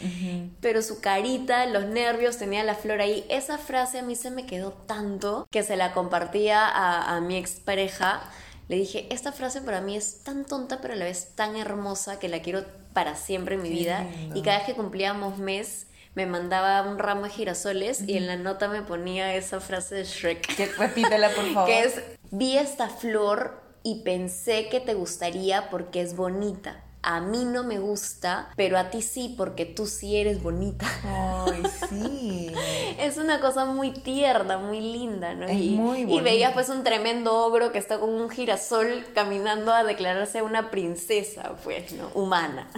[0.61, 3.25] Pero su carita, los nervios, tenía la flor ahí.
[3.29, 7.37] Esa frase a mí se me quedó tanto que se la compartía a, a mi
[7.37, 8.23] expareja.
[8.69, 12.19] Le dije, esta frase para mí es tan tonta, pero a la vez tan hermosa
[12.19, 14.07] que la quiero para siempre en mi vida.
[14.35, 18.37] Y cada vez que cumplíamos mes, me mandaba un ramo de girasoles y en la
[18.37, 20.57] nota me ponía esa frase de Shrek.
[20.57, 21.67] Que, repítela, por favor.
[21.69, 26.85] Que es, vi esta flor y pensé que te gustaría porque es bonita.
[27.01, 30.87] A mí no me gusta, pero a ti sí porque tú sí eres bonita.
[31.05, 32.53] Ay, sí.
[32.99, 35.51] es una cosa muy tierna, muy linda, ¿no?
[35.51, 39.85] y, muy y veías pues un tremendo ogro que está con un girasol caminando a
[39.85, 42.09] declararse una princesa, pues, ¿no?
[42.15, 42.69] Humana.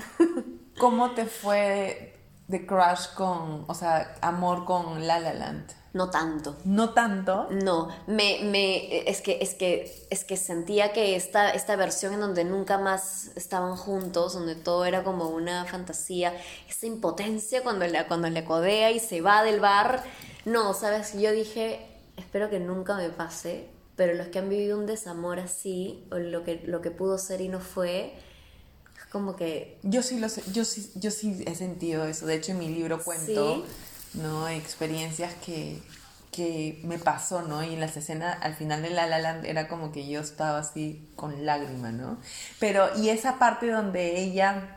[0.78, 2.14] ¿Cómo te fue
[2.46, 5.79] de crush con, o sea, amor con La La Land?
[5.92, 6.56] No tanto.
[6.64, 7.48] ¿No tanto?
[7.50, 12.20] No, me, me, es, que, es, que, es que sentía que esta, esta versión en
[12.20, 16.32] donde nunca más estaban juntos, donde todo era como una fantasía,
[16.68, 20.04] esa impotencia cuando le, cuando le codea y se va del bar,
[20.44, 21.80] no, sabes, yo dije,
[22.16, 23.66] espero que nunca me pase,
[23.96, 27.40] pero los que han vivido un desamor así, o lo que, lo que pudo ser
[27.40, 28.14] y no fue,
[28.96, 29.78] es como que...
[29.82, 32.68] Yo sí, lo sé, yo, sí, yo sí he sentido eso, de hecho en mi
[32.68, 33.64] libro cuento...
[34.14, 34.48] ¿no?
[34.48, 35.82] Experiencias que,
[36.32, 37.62] que me pasó, ¿no?
[37.62, 40.58] Y en las escenas, al final de La La Land, era como que yo estaba
[40.58, 42.18] así con lágrima, ¿no?
[42.58, 44.76] Pero, y esa parte donde ella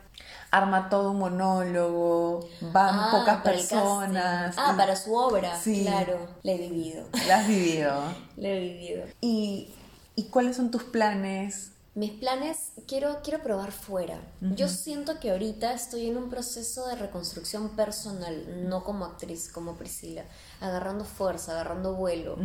[0.52, 4.56] arma todo un monólogo, van Ah, pocas personas.
[4.58, 5.60] Ah, y- para su obra.
[5.60, 5.82] Sí.
[5.84, 7.06] Claro, le he vivido.
[7.28, 8.02] La has vivido.
[8.38, 9.06] Le he vivido.
[9.22, 9.74] ¿Y,
[10.16, 11.72] ¿Y cuáles son tus planes?
[11.96, 14.20] Mis planes, quiero, quiero probar fuera.
[14.42, 19.76] Yo siento que ahorita estoy en un proceso de reconstrucción personal, no como actriz, como
[19.76, 20.26] Priscila,
[20.60, 22.38] agarrando fuerza, agarrando vuelo.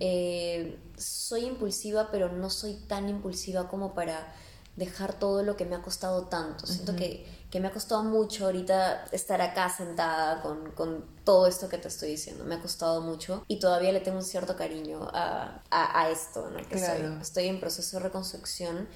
[0.00, 4.32] Eh, soy impulsiva, pero no soy tan impulsiva como para
[4.76, 6.66] dejar todo lo que me ha costado tanto.
[6.66, 11.68] Siento que, que me ha costado mucho ahorita estar acá sentada con, con todo esto
[11.68, 12.44] que te estoy diciendo.
[12.44, 16.50] Me ha costado mucho y todavía le tengo un cierto cariño a, a, a esto,
[16.50, 16.58] ¿no?
[16.68, 17.18] Que soy.
[17.20, 18.88] Estoy en proceso de reconstrucción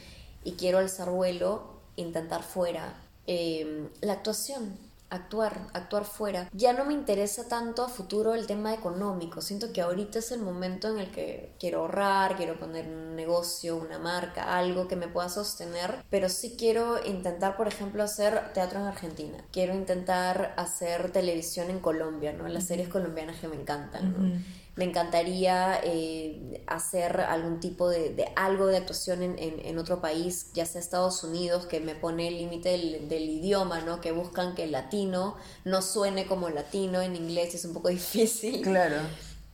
[0.45, 2.95] y quiero alzar vuelo, intentar fuera.
[3.27, 4.77] Eh, la actuación,
[5.11, 6.49] actuar, actuar fuera.
[6.53, 9.41] Ya no me interesa tanto a futuro el tema económico.
[9.41, 13.77] Siento que ahorita es el momento en el que quiero ahorrar, quiero poner un negocio,
[13.77, 18.81] una marca, algo que me pueda sostener, pero sí quiero intentar, por ejemplo, hacer teatro
[18.81, 19.39] en Argentina.
[19.53, 22.49] Quiero intentar hacer televisión en Colombia, ¿no?
[22.49, 24.41] Las series colombianas que me encantan, ¿no?
[24.81, 30.01] Me encantaría eh, hacer algún tipo de, de algo de actuación en, en- en otro
[30.01, 34.01] país, ya sea Estados Unidos, que me pone el límite del, del idioma, ¿no?
[34.01, 38.63] Que buscan que el latino no suene como latino en inglés, es un poco difícil,
[38.63, 38.97] Claro.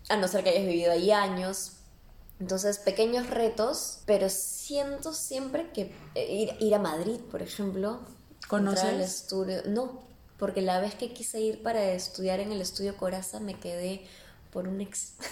[0.09, 1.73] a no ser que hayas vivido ahí años.
[2.39, 8.01] Entonces, pequeños retos, pero siento siempre que eh, ir, ir a Madrid, por ejemplo,
[8.47, 8.85] ¿Conoces?
[8.85, 10.03] al estudio, no,
[10.39, 14.07] porque la vez que quise ir para estudiar en el estudio Coraza me quedé
[14.53, 15.15] por un ex.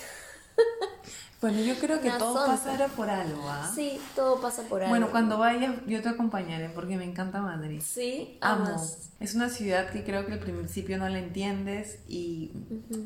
[1.41, 2.65] Bueno, yo creo que Una todo sonza.
[2.65, 3.71] pasará por algo, ¿ah?
[3.75, 4.89] Sí, todo pasa por algo.
[4.89, 7.83] Bueno, cuando vayas yo te acompañaré porque me encanta Madrid.
[7.85, 8.65] Sí, Amo.
[8.65, 9.11] amas.
[9.21, 12.51] Es una ciudad que creo que al principio no la entiendes y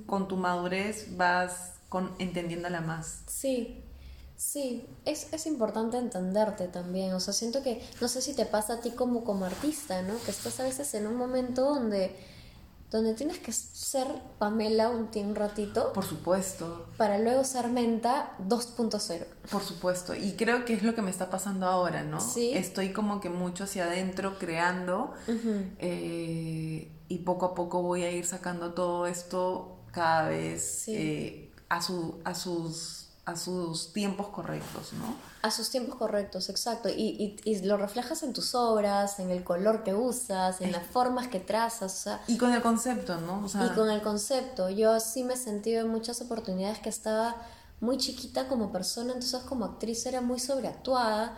[0.07, 3.23] con tu madurez vas con, entendiéndola más.
[3.27, 3.83] Sí,
[4.37, 8.75] sí, es, es importante entenderte también, o sea, siento que, no sé si te pasa
[8.75, 10.15] a ti como, como artista, ¿no?
[10.25, 12.15] Que estás a veces en un momento donde,
[12.91, 14.07] donde tienes que ser
[14.39, 19.27] Pamela un, un ratito Por supuesto, para luego ser Menta 2.0.
[19.51, 20.15] por supuesto.
[20.15, 22.21] Y creo que es lo que me está pasando ahora, ¿no?
[22.21, 22.53] Sí.
[22.55, 25.13] Estoy como que mucho hacia adentro creando
[25.79, 30.95] eh, y poco a poco voy a ir sacando todo esto cada vez Sí.
[30.97, 35.15] eh, a, su, a, sus, a sus tiempos correctos, ¿no?
[35.43, 36.89] A sus tiempos correctos, exacto.
[36.89, 40.87] Y, y, y lo reflejas en tus obras, en el color que usas, en las
[40.87, 43.45] formas que trazas, o sea, Y con el concepto, ¿no?
[43.45, 46.89] O sea, Y con el concepto, yo así me he sentido en muchas oportunidades que
[46.89, 47.37] estaba
[47.81, 51.37] muy chiquita como persona, entonces como actriz era muy sobreactuada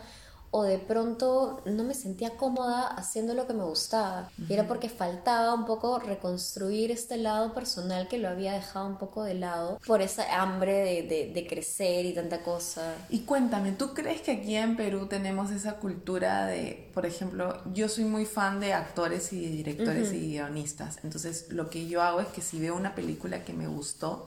[0.53, 4.29] o de pronto no me sentía cómoda haciendo lo que me gustaba.
[4.49, 8.99] Y era porque faltaba un poco reconstruir este lado personal que lo había dejado un
[8.99, 12.95] poco de lado por esa hambre de, de- de crecer y tanta cosa.
[13.11, 17.89] Y cuéntame, ¿tú crees que aquí en Perú tenemos esa cultura de, por ejemplo, yo
[17.89, 22.21] soy muy fan de actores y de directores y guionistas, entonces lo que yo hago
[22.21, 24.27] es que si veo una película que me gustó,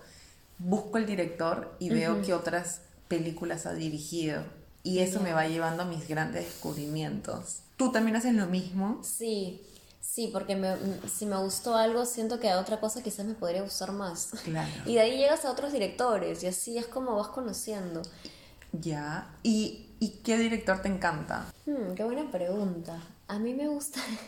[0.57, 4.43] busco el director y veo qué otras películas ha dirigido
[4.83, 7.59] y eso me va llevando a mis grandes descubrimientos.
[7.77, 8.99] ¿Tú también haces lo mismo?
[9.03, 9.61] Sí,
[10.01, 10.75] sí, porque me-
[11.09, 14.31] si me gustó algo, siento que a otra cosa quizás me podría gustar más.
[14.43, 14.69] Claro.
[14.85, 18.01] Y de ahí llegas a otros directores y así es como vas conociendo.
[18.73, 19.33] Ya.
[19.43, 21.45] ¿Y, y qué director te encanta?
[21.65, 22.99] Hmm, qué buena pregunta.
[23.27, 23.99] A mí me gusta.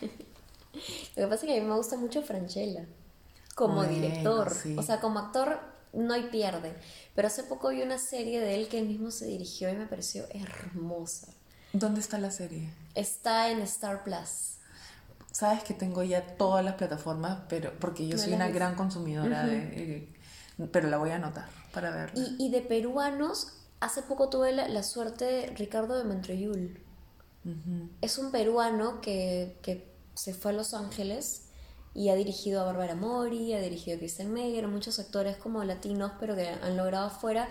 [1.16, 2.84] Lo que pasa es que a mí me gusta mucho Franchella
[3.54, 4.50] como Bueno, director.
[4.52, 4.76] sí.
[4.78, 5.58] O sea, como actor
[5.96, 6.74] no hay pierde.
[7.14, 9.86] Pero hace poco vi una serie de él que él mismo se dirigió y me
[9.86, 11.28] pareció hermosa.
[11.72, 12.72] ¿Dónde está la serie?
[12.94, 14.58] Está en Star Plus.
[15.32, 18.54] Sabes que tengo ya todas las plataformas, pero porque yo soy una ves.
[18.54, 19.58] gran consumidora de,
[20.58, 22.14] eh, pero la voy a anotar para verla.
[22.14, 26.80] Y, y de peruanos, hace poco tuve la, la suerte de Ricardo de Montreyul.
[28.00, 31.45] Es un peruano que, que se fue a Los Ángeles
[31.96, 36.12] y ha dirigido a Bárbara Mori, ha dirigido a Christian Meyer, muchos actores como latinos,
[36.20, 37.48] pero que han logrado afuera,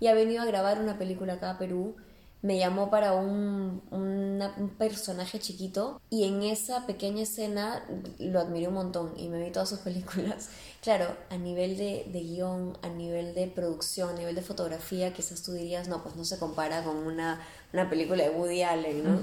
[0.00, 1.94] y ha venido a grabar una película acá a Perú.
[2.42, 7.82] Me llamó para un, una- un personaje chiquito y en esa pequeña escena
[8.18, 10.50] lo admiré un montón y me vi todas sus películas.
[10.84, 15.42] Claro, a nivel de, de guion, a nivel de producción, a nivel de fotografía, quizás
[15.42, 17.40] tú dirías, no, pues no se compara con una,
[17.72, 19.18] una película de Woody Allen, ¿no?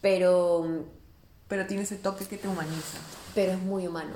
[0.00, 0.84] Pero
[1.50, 2.96] Pero tiene ese toque que te humaniza.
[3.34, 4.14] pero es muy humano.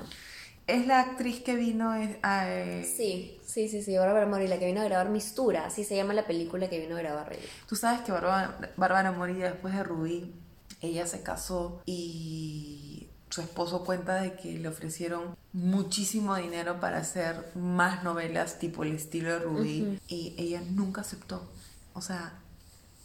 [0.67, 2.49] Es la actriz que vino a...
[2.49, 5.95] eh, Sí, sí, sí, sí, Bárbara Mori, la que vino a grabar Mistura, así se
[5.95, 7.43] llama la película que vino a grabar ella.
[7.67, 10.33] Tú sabes que Bárbara, Bárbara Mori después de Rubí,
[10.81, 17.51] ella se casó y su esposo cuenta de que le ofrecieron muchísimo dinero para hacer
[17.53, 21.47] más novelas tipo el estilo de Rubí y ella nunca aceptó.
[21.93, 22.33] O sea,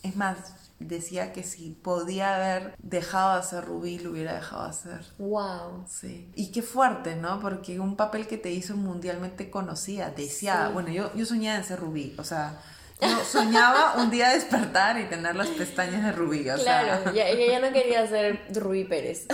[0.02, 0.36] es más,
[0.80, 5.00] decía que si podía haber dejado de hacer Rubí, lo hubiera dejado de hacer.
[5.18, 5.84] Wow.
[5.88, 6.30] Sí.
[6.34, 7.40] Y qué fuerte, ¿no?
[7.40, 10.68] Porque un papel que te hizo mundialmente conocida, deseada.
[10.68, 10.72] Sí.
[10.72, 12.60] Bueno, yo, yo soñaba en ser Rubí, o sea,
[13.00, 17.02] yo soñaba un día despertar y tener las pestañas de Rubí, o sea.
[17.02, 19.26] Claro, ella ya no quería ser Rubí Pérez.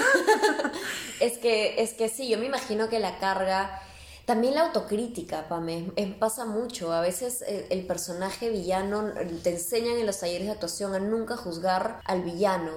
[1.20, 3.82] es, que, es que sí, yo me imagino que la carga.
[4.26, 6.92] También la autocrítica, Pame, eh, pasa mucho.
[6.92, 9.12] A veces el, el personaje villano
[9.42, 12.72] te enseñan en los talleres de actuación a nunca juzgar al villano,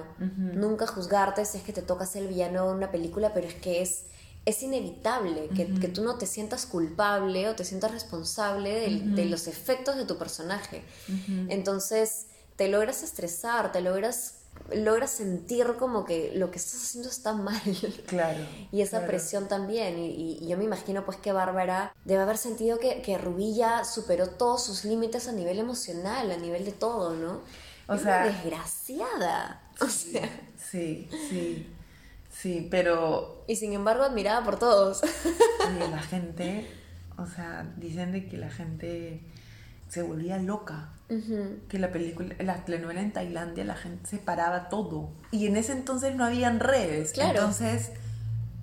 [0.56, 3.54] nunca juzgarte si es que te toca ser el villano de una película, pero es
[3.54, 4.04] que es,
[4.46, 9.24] es inevitable que, que tú no te sientas culpable o te sientas responsable del- de
[9.26, 10.82] los efectos de tu personaje.
[11.48, 12.26] Entonces
[12.56, 14.34] te logras estresar, te logras,
[14.74, 17.60] logras sentir como que lo que estás haciendo está mal.
[18.06, 18.38] Claro.
[18.70, 19.06] Y esa claro.
[19.08, 19.98] presión también.
[19.98, 23.54] Y, y- y yo me imagino pues que Bárbara debe haber sentido que, que Rubí
[23.56, 27.40] ya superó todos sus límites a nivel emocional, a nivel de todo, ¿no?
[27.88, 29.62] O Es sea- una desgraciada.
[29.80, 30.28] O sea,
[30.70, 31.66] Sí, sí,
[32.30, 35.00] sí, pero y sin embargo admirada por todos.
[35.02, 36.70] oye, la gente,
[37.18, 39.20] o sea, dicen de que la gente
[39.90, 40.90] se volvía loca.
[41.68, 45.10] Que la película, la telenovela en Tailandia, la gente se paraba todo.
[45.32, 47.12] Y en ese entonces no habían redes.
[47.12, 47.40] Claro.
[47.40, 47.90] Entonces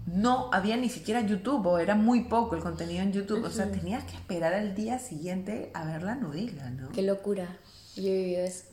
[0.06, 3.44] no había ni siquiera YouTube, o era muy poco el contenido en YouTube.
[3.44, 6.90] O sea, tenías que esperar al día siguiente a ver la novela, ¿no?
[6.90, 7.58] Qué locura.
[7.98, 8.64] Yo he vivido eso.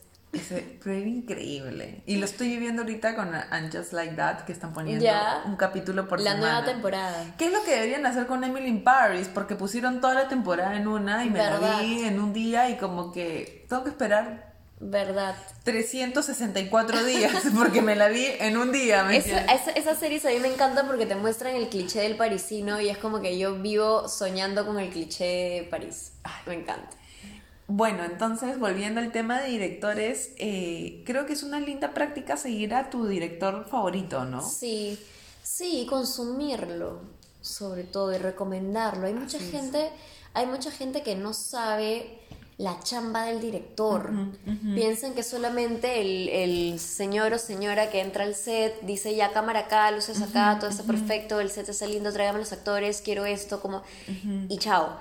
[0.48, 2.02] Pero era increíble.
[2.06, 5.42] Y lo estoy viviendo ahorita con And Just Like That, que están poniendo Ya.
[5.46, 6.52] un capítulo por La semana.
[6.60, 7.34] nueva temporada.
[7.38, 9.28] ¿Qué es lo que deberían hacer con Emily in Paris?
[9.32, 11.60] Porque pusieron toda la temporada en una y me ¿Verdad?
[11.60, 15.34] la vi en un día y como que tengo que esperar Verdad.
[15.62, 19.04] 364 días porque me la vi en un día.
[19.04, 22.80] ¿me Esa, esas series a mí me encantan porque te muestran el cliché del parisino
[22.80, 26.12] y es como que yo vivo soñando con el cliché de París.
[26.46, 26.90] Me encanta.
[27.66, 32.74] Bueno, entonces volviendo al tema de directores, eh, creo que es una linda práctica seguir
[32.74, 34.42] a tu director favorito, ¿no?
[34.46, 34.98] Sí,
[35.42, 37.00] sí, y consumirlo,
[37.40, 39.06] sobre todo, y recomendarlo.
[39.06, 39.50] Hay mucha Así es.
[39.52, 39.90] gente,
[40.34, 42.20] hay mucha gente que no sabe
[42.58, 44.12] la chamba del director.
[44.74, 49.60] Piensan que solamente el, el señor o señora que entra al set dice ya cámara
[49.60, 53.60] acá, luces acá, todo está perfecto, el set está lindo, tráigame los actores, quiero esto,
[53.60, 53.82] como
[54.48, 54.96] y chao.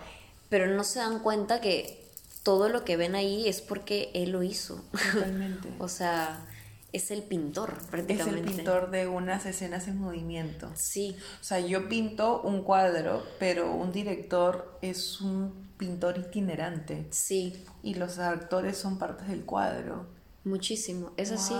[0.49, 2.02] Pero no se dan cuenta que
[2.43, 4.83] todo lo que ven ahí es porque él lo hizo.
[5.13, 5.69] Totalmente.
[5.79, 6.45] o sea,
[6.91, 8.39] es el pintor Es prácticamente.
[8.49, 10.69] el pintor de unas escenas en movimiento.
[10.75, 17.65] Sí, O sea, yo pinto un cuadro, pero un director es un pintor itinerante sí,
[17.81, 20.07] y los actores son partes del cuadro.
[20.43, 21.55] Muchísimo, es así.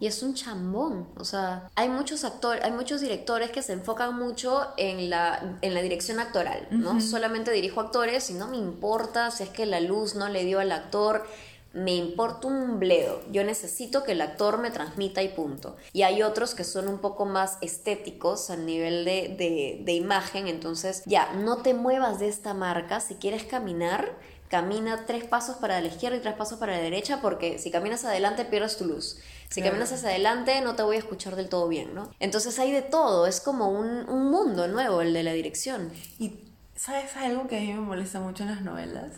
[0.00, 4.18] Y es un chambón, o sea, hay muchos actores, hay muchos directores que se enfocan
[4.18, 7.00] mucho en la, en la dirección actoral, ¿no?
[7.00, 10.58] Solamente dirijo actores y no me importa si es que la luz no le dio
[10.58, 11.24] al actor,
[11.72, 15.76] me importa un bledo, yo necesito que el actor me transmita y punto.
[15.92, 20.48] Y hay otros que son un poco más estéticos a nivel de, de, de imagen,
[20.48, 24.18] entonces ya, no te muevas de esta marca, si quieres caminar,
[24.52, 28.04] camina tres pasos para la izquierda y tres pasos para la derecha, porque si caminas
[28.04, 29.16] adelante pierdes tu luz.
[29.48, 29.70] Si Claro.
[29.72, 32.10] caminas hacia adelante no te voy a escuchar del todo bien, ¿no?
[32.20, 35.90] Entonces hay de todo, es como un, un mundo nuevo el de la dirección.
[36.18, 36.34] Y
[36.76, 39.12] ¿sabes algo que a mí me molesta mucho en las novelas?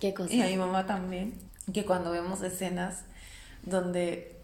[0.00, 0.32] ¿Qué cosa?
[0.32, 1.38] Y a mi mamá también,
[1.74, 3.00] que cuando vemos escenas
[3.64, 4.34] donde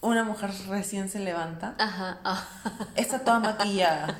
[0.00, 2.18] una mujer recién se levanta, Ajá.
[2.24, 2.48] ah.
[2.96, 4.16] está toda maquillada.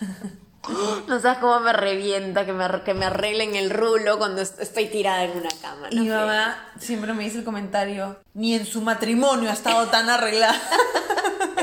[1.08, 4.86] No sabes cómo me revienta que me, que me arreglen el rulo cuando est- estoy
[4.86, 5.88] tirada en una cama.
[5.90, 6.02] Y ¿no?
[6.02, 10.60] mi mamá siempre me dice el comentario, ni en su matrimonio ha estado tan arreglada.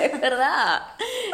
[0.02, 0.82] Es verdad.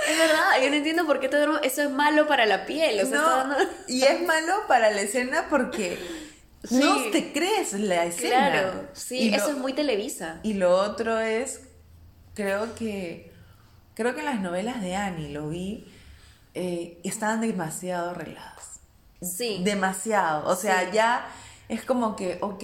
[0.09, 0.61] Es verdad.
[0.61, 2.99] Yo no entiendo por qué todo eso es malo para la piel.
[3.01, 5.99] O sea, No, está dando- y es malo para la escena porque
[6.63, 6.79] Sí.
[6.79, 8.51] no te crees la escena.
[8.51, 8.87] Claro.
[8.93, 10.39] Sí, Y lo- eso es muy televisa.
[10.43, 11.61] Y lo otro es,
[12.35, 13.33] creo que,
[13.95, 15.85] creo que en las novelas de Annie lo vi,
[16.53, 18.79] eh, estaban demasiado arregladas.
[19.21, 19.61] Sí.
[19.63, 20.47] Demasiado.
[20.49, 20.87] O sea, Sí.
[20.93, 21.25] ya
[21.69, 22.63] es como que, ok,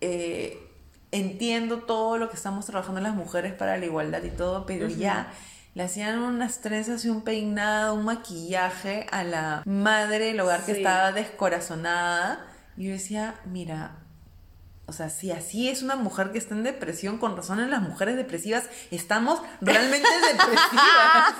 [0.00, 0.58] eh,
[1.10, 5.32] entiendo todo lo que estamos trabajando las mujeres para la igualdad y todo, pero ya
[5.74, 10.72] le hacían unas trenzas y un peinado, un maquillaje a la madre del hogar que
[10.72, 12.46] estaba descorazonada.
[12.76, 13.96] Y yo decía, mira,
[14.92, 17.80] o sea, si así es una mujer que está en depresión, con razón en las
[17.80, 21.34] mujeres depresivas estamos realmente depresivas.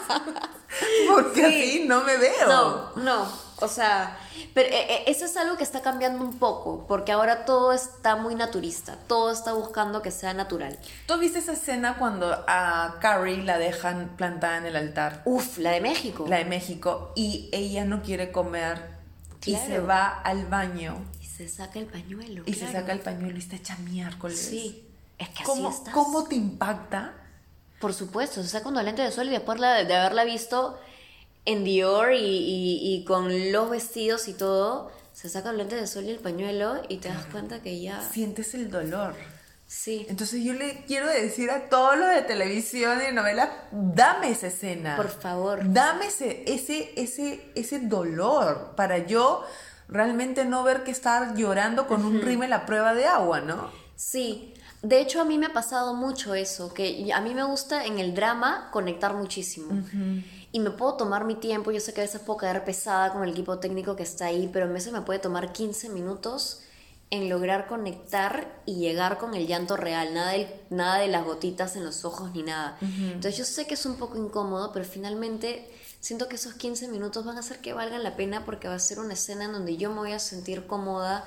[1.07, 2.49] Porque así no me veo.
[2.49, 3.29] No, no.
[3.61, 4.19] O sea,
[4.55, 8.17] pero eh, eh, eso es algo que está cambiando un poco, porque ahora todo está
[8.17, 10.79] muy naturista, todo está buscando que sea natural.
[11.05, 15.21] ¿Tú viste esa escena cuando a Carrie la dejan plantada en el altar?
[15.27, 16.25] Uf, la de México.
[16.27, 18.97] La de México, y ella no quiere comer
[19.45, 21.05] y se va al baño
[21.49, 22.43] se saca el pañuelo.
[22.47, 24.39] y se saca el pañuelo y está hecha miércoles.
[24.39, 24.85] Sí,
[25.19, 25.95] es que ¿Cómo, así estás.
[25.95, 27.15] ¿Cómo te impacta?
[27.81, 30.79] Por supuesto, se saca unos lentes de sol y después la- de haberla visto
[31.45, 35.87] en Dior y, y- y con los vestidos y todo, se saca los lentes de
[35.87, 38.01] sol y el pañuelo y te das cuenta que ya...
[38.13, 39.15] Sientes el dolor.
[39.67, 44.31] Sí, Entonces yo le quiero decir a todos los de televisión y de novela, dame
[44.31, 44.97] esa escena.
[44.97, 45.61] por favor.
[45.73, 49.43] Dame ese, ese, ese, ese dolor para yo
[49.93, 53.71] realmente no ver que estar llorando con un rímel la prueba de agua, ¿no?
[53.95, 57.85] Sí, de hecho a mí me ha pasado mucho eso, que a mí me gusta
[57.85, 59.83] en el drama conectar muchísimo.
[60.51, 63.23] Y me puedo tomar mi tiempo, yo sé que a veces puedo caer pesada con
[63.23, 66.63] el equipo técnico que está ahí, pero a veces me puede tomar 15 minutos
[67.11, 71.77] en lograr conectar y llegar con el llanto real, nada de, nada de las gotitas
[71.77, 72.79] en los ojos ni nada.
[72.81, 75.71] Entonces yo sé que es un poco incómodo, pero finalmente
[76.03, 78.79] siento que esos 15 minutos van a hacer que valgan la pena porque va a
[78.79, 81.25] ser una escena en donde yo me voy a sentir cómoda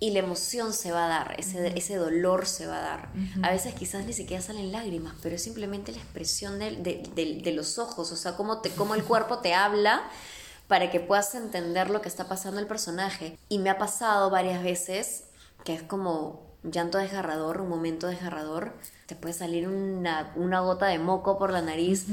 [0.00, 3.08] y la emoción se va a dar, ese, ese dolor se va a dar.
[3.42, 7.52] A veces quizás ni siquiera salen lágrimas, pero es simplemente la expresión de, de- de
[7.52, 10.02] los ojos, o sea, cómo, te, cómo el cuerpo te habla
[10.68, 13.38] para que puedas entender lo que está pasando el personaje.
[13.50, 15.24] Y me ha pasado varias veces
[15.64, 18.72] que es como llanto desgarrador, un momento desgarrador,
[19.06, 22.06] te puede salir una, una gota de moco por la nariz,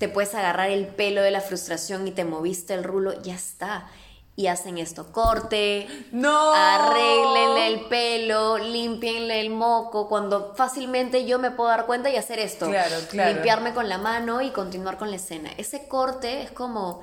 [0.00, 3.86] te puedes agarrar el pelo de la frustración y te moviste el rulo, ya está.
[4.34, 6.54] Y hacen esto, corte, No.
[6.54, 12.38] arréglenle el pelo, limpienle el moco, cuando fácilmente yo me puedo dar cuenta y hacer
[12.38, 12.66] esto.
[12.66, 13.34] Claro, claro.
[13.34, 15.50] Limpiarme con la mano y continuar con la escena.
[15.58, 17.02] Ese corte es como,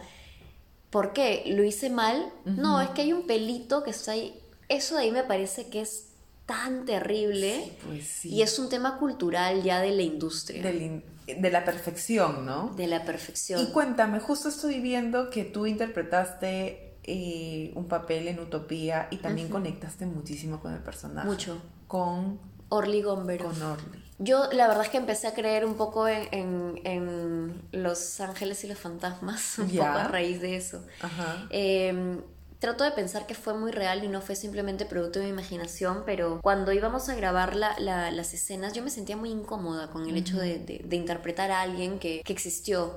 [0.90, 1.44] ¿por qué?
[1.46, 2.32] ¿Lo hice mal?
[2.46, 4.40] No, es que hay un pelito que está ahí.
[4.68, 6.08] Eso de ahí me parece que es
[6.48, 8.30] tan terrible Pues sí.
[8.34, 12.74] y es un tema cultural ya de la industria, Del in- de la perfección, ¿no?
[12.76, 13.62] de la perfección.
[13.62, 19.50] Y cuéntame, justo estoy viendo que tú interpretaste eh, un papel en Utopía y también
[19.50, 21.28] conectaste muchísimo con el personaje.
[21.28, 21.62] Mucho.
[21.88, 23.46] Con, Orly Gombero.
[23.46, 24.04] con Orly.
[24.20, 28.64] Yo la verdad es que empecé a creer un poco en, en- en los ángeles
[28.64, 30.84] y los fantasmas, un poco a raíz de eso.
[31.02, 31.46] Ajá.
[31.50, 32.20] Eh,
[32.60, 36.04] trato de pensar que fue muy real y no fue simplemente producto de mi imaginación,
[36.06, 40.08] pero cuando íbamos a grabar la- la- las escenas yo me sentía muy incómoda con
[40.10, 42.96] el hecho de, de- de interpretar a alguien que, que existió.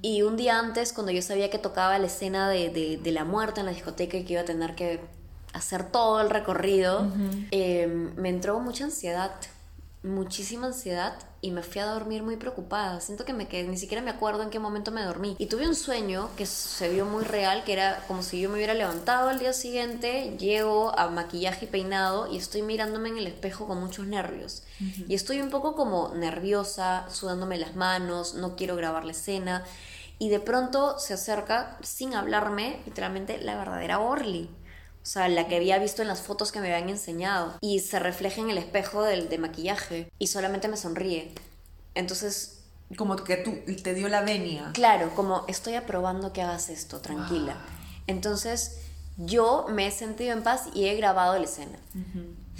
[0.00, 3.24] Y un día antes, cuando yo sabía que tocaba la escena de, de- de la
[3.24, 5.00] muerte en la discoteca y que iba a tener que
[5.52, 7.10] hacer todo el recorrido,
[7.50, 9.32] eh, me entró mucha ansiedad,
[10.02, 13.00] muchísima ansiedad y me fui a dormir muy preocupada.
[13.00, 15.36] Siento que me quedé, ni siquiera me acuerdo en qué momento me dormí.
[15.38, 18.56] Y tuve un sueño que se vio muy real, que era como si yo me
[18.56, 23.26] hubiera levantado al día siguiente, llego a maquillaje y peinado y estoy mirándome en el
[23.26, 24.62] espejo con muchos nervios.
[25.08, 29.64] Y estoy un poco como nerviosa, sudándome las manos, no quiero grabar la escena.
[30.18, 34.50] Y de pronto se acerca, sin hablarme, literalmente la verdadera Orly.
[35.02, 37.54] O sea, la que había visto en las fotos que me habían enseñado.
[37.60, 40.10] Y se refleja en el espejo del, de maquillaje.
[40.18, 41.32] Y solamente me sonríe.
[41.94, 42.58] Entonces,
[42.96, 44.70] Como que tú te dio la venia.
[44.74, 47.56] claro, como estoy aprobando que hagas esto, tranquila.
[48.06, 48.78] Entonces,
[49.16, 51.78] yo me he sentido en paz y he grabado la escena.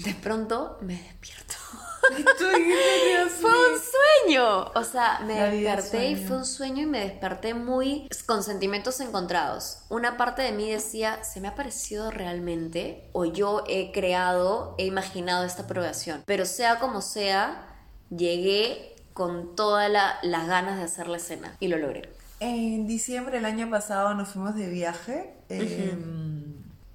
[0.05, 1.55] De pronto me despierto.
[2.19, 4.65] Y tú dijiste, Dios Fue un sueño.
[4.75, 9.01] O sea, me La desperté y fue un sueño y me desperté muy con sentimientos
[9.01, 9.83] encontrados.
[9.89, 13.09] Una parte de mí decía, ¿se me ha parecido realmente?
[13.13, 16.23] O yo he creado, he imaginado esta aprobación.
[16.27, 17.67] Pero sea como sea,
[18.11, 22.11] llegué con todas la- las ganas de hacer la escena y lo logré.
[22.41, 25.95] En diciembre del año pasado nos fuimos de viaje eh,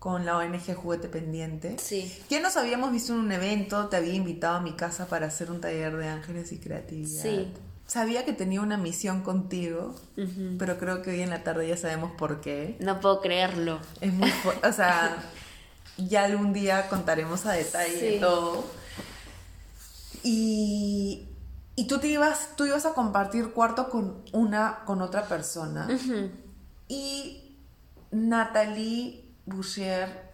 [0.06, 1.78] con la ONG Juguete Pendiente.
[1.80, 2.16] Sí.
[2.30, 5.49] Ya nos habíamos visto en un evento, te había invitado a mi casa para hacer
[5.49, 7.24] un taller de ángeles y creatividad.
[7.24, 7.51] Sí.
[7.88, 9.95] Sabía que tenía una misión contigo,
[10.60, 12.78] pero creo que hoy en la tarde ya sabemos por qué.
[12.82, 13.80] No puedo creerlo.
[13.99, 14.32] Es muy
[14.64, 15.18] o sea,
[15.97, 18.20] ya algún día contaremos a detalle Sí.
[18.20, 18.64] todo.
[20.22, 21.30] Y,
[21.76, 25.88] y tú te ibas, tú ibas a compartir cuarto con una, con otra persona.
[26.88, 27.58] Y
[28.12, 30.33] Natalie Boucher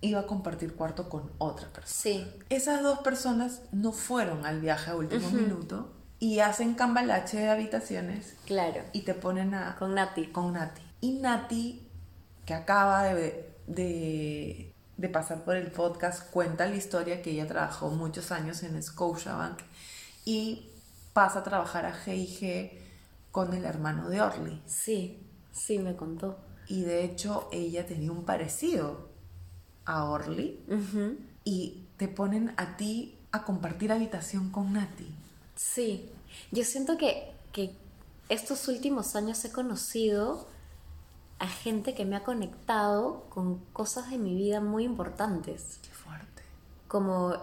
[0.00, 1.86] iba a compartir cuarto con otra persona.
[1.92, 2.26] Sí.
[2.50, 8.34] Esas dos personas no fueron al viaje a último minuto y hacen cambalache de habitaciones
[8.46, 8.82] Claro.
[8.92, 10.26] y te ponen a, Con Nati.
[10.28, 10.82] con Nati.
[11.00, 11.86] Y Nati,
[12.44, 17.90] que acaba de, de, de pasar por el podcast, cuenta la historia que ella trabajó
[17.90, 19.60] muchos años en Scotiabank
[20.24, 20.70] y
[21.12, 22.72] pasa a trabajar a G&G
[23.32, 24.60] con el hermano de Orly.
[24.66, 26.38] Sí, sí, me contó.
[26.68, 29.08] Y de hecho ella tenía un parecido
[29.84, 30.60] a Orly
[31.44, 35.08] y te ponen a ti a compartir habitación con Nati.
[35.56, 36.10] Sí,
[36.50, 37.74] yo siento que, que
[38.28, 40.46] estos últimos años he conocido
[41.38, 45.78] a gente que me ha conectado con cosas de mi vida muy importantes.
[45.82, 46.42] Qué fuerte.
[46.86, 47.34] Como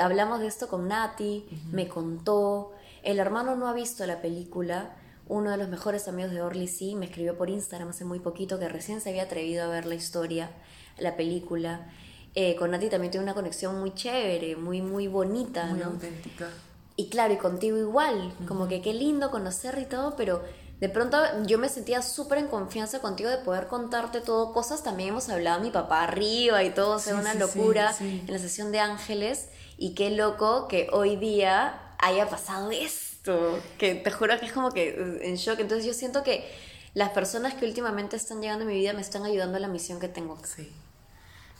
[0.00, 2.72] hablamos de esto con Nati, me contó,
[3.02, 4.96] el hermano no ha visto la película,
[5.28, 8.58] uno de los mejores amigos de Orly sí, me escribió por Instagram hace muy poquito
[8.58, 10.50] que recién se había atrevido a ver la historia,
[10.98, 11.90] la película.
[12.34, 15.86] Eh, con Nati también tiene una conexión muy chévere, muy, muy bonita, Muy ¿no?
[15.86, 16.48] auténtica.
[16.96, 20.42] Y claro, y contigo igual, como que qué lindo conocer y todo, pero
[20.80, 25.10] de pronto yo me sentía súper en confianza contigo de poder contarte todo, cosas también
[25.10, 28.32] hemos hablado, mi papá arriba y todo, o sea, Sí, una sí, locura sí, en
[28.32, 32.70] la sesión de ángeles, y qué loco que hoy día haya pasado
[33.18, 36.48] esto, que te juro que es como que eh, en shock, entonces yo siento que
[36.94, 40.00] las personas que últimamente están llegando a mi vida me están ayudando a la misión
[40.00, 40.38] que tengo.
[40.44, 40.72] Sí.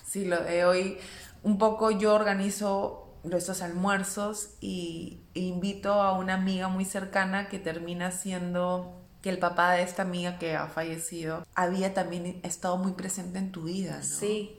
[0.07, 0.99] Sí, lo de hoy
[1.43, 7.59] un poco yo organizo estos almuerzos y e invito a una amiga muy cercana que
[7.59, 12.93] termina siendo que el papá de esta amiga que ha fallecido había también estado muy
[12.93, 14.03] presente en tu vida, ¿no?
[14.03, 14.59] Sí.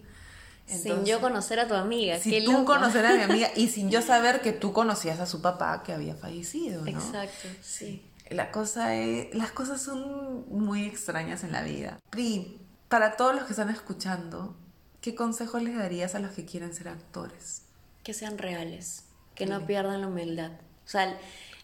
[0.70, 2.65] Sin Entonces, yo conocer a tu amiga, Si qué tú loco.
[2.65, 5.93] conocer a mi amiga y sin yo saber que tú conocías a su papá que
[5.93, 6.88] había fallecido, ¿no?
[6.88, 8.05] Exacto, sí.
[8.30, 11.97] La cosa es, las cosas son muy extrañas en la vida.
[12.11, 14.55] Pri, para todos los que están escuchando,
[15.01, 17.63] ¿qué consejos les darías a los que quieren ser actores?
[18.03, 19.03] que sean reales,
[19.36, 19.65] que no Sí.
[19.67, 20.51] pierdan la humildad.
[20.86, 21.15] O sea, el,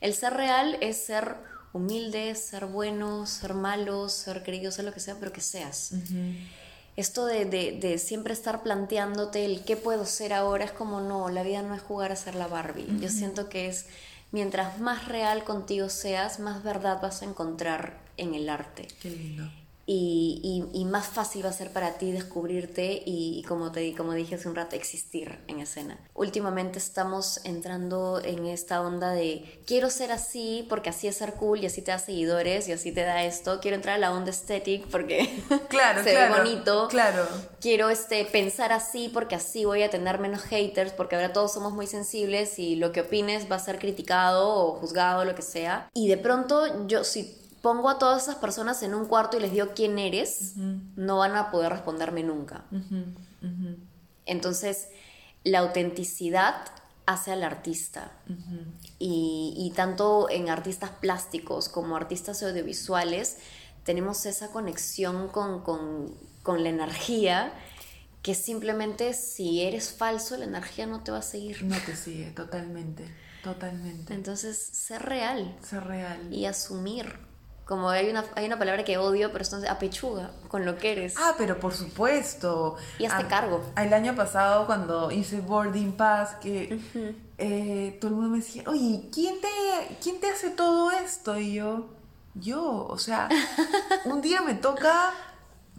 [0.02, 1.36] el ser real es ser
[1.74, 5.92] humilde, ser bueno, ser malo, ser querido, ser lo que sea, pero que seas.
[6.96, 11.30] Esto de, de- de siempre estar planteándote el qué puedo ser ahora es como no,
[11.30, 12.88] la vida no es jugar a ser la Barbie.
[13.02, 13.88] Yo siento que es
[14.32, 19.50] mientras más real contigo seas, más verdad vas a encontrar en el arte Qué lindo.
[19.88, 20.42] Y,
[20.74, 24.14] y- y más fácil va a ser para ti descubrirte y, y como te como
[24.14, 25.98] dije hace un rato, existir en escena.
[26.16, 31.60] Últimamente estamos entrando en esta onda de quiero ser así porque así es ser cool
[31.60, 33.60] y así te da seguidores y así te da esto.
[33.62, 35.30] Quiero entrar a la onda estética porque
[35.70, 36.34] Claro, se claro.
[36.36, 36.88] ve bonito.
[36.90, 37.28] Claro.
[37.62, 41.74] Quiero este, pensar así porque así voy a tener menos haters porque ahora todos somos
[41.74, 45.90] muy sensibles y lo que opines va a ser criticado o juzgado, lo que sea.
[45.94, 49.52] Y de pronto yo si pongo a todas esas personas en un cuarto y les
[49.52, 52.66] digo quién eres, no van a poder responderme nunca.
[54.28, 54.88] Entonces,
[55.44, 56.56] la autenticidad
[57.08, 58.12] hace al artista.
[59.00, 63.38] y, y tanto en artistas plásticos como artistas audiovisuales,
[63.84, 66.14] tenemos esa conexión con, con-
[66.44, 67.52] con la energía
[68.22, 71.64] que simplemente si eres falso, la energía no te va a seguir.
[71.64, 73.04] No te sigue, totalmente.
[73.44, 74.14] Totalmente.
[74.14, 76.34] Entonces, ser real Ser real.
[76.34, 77.20] y asumir.
[77.66, 81.16] Como hay una, hay una palabra que odio, pero entonces apechuga con lo que eres.
[81.18, 82.76] Ah, pero por supuesto.
[83.00, 83.64] Y hazte Ah, cargo.
[83.76, 86.80] El año pasado cuando hice Boarding Pass, que
[87.40, 91.40] eh, todo el mundo me decía, oye, ¿quién te, ¿quién te hace todo esto?
[91.40, 91.88] Y yo,
[92.36, 93.30] yo, o sea,
[94.06, 95.12] un día me toca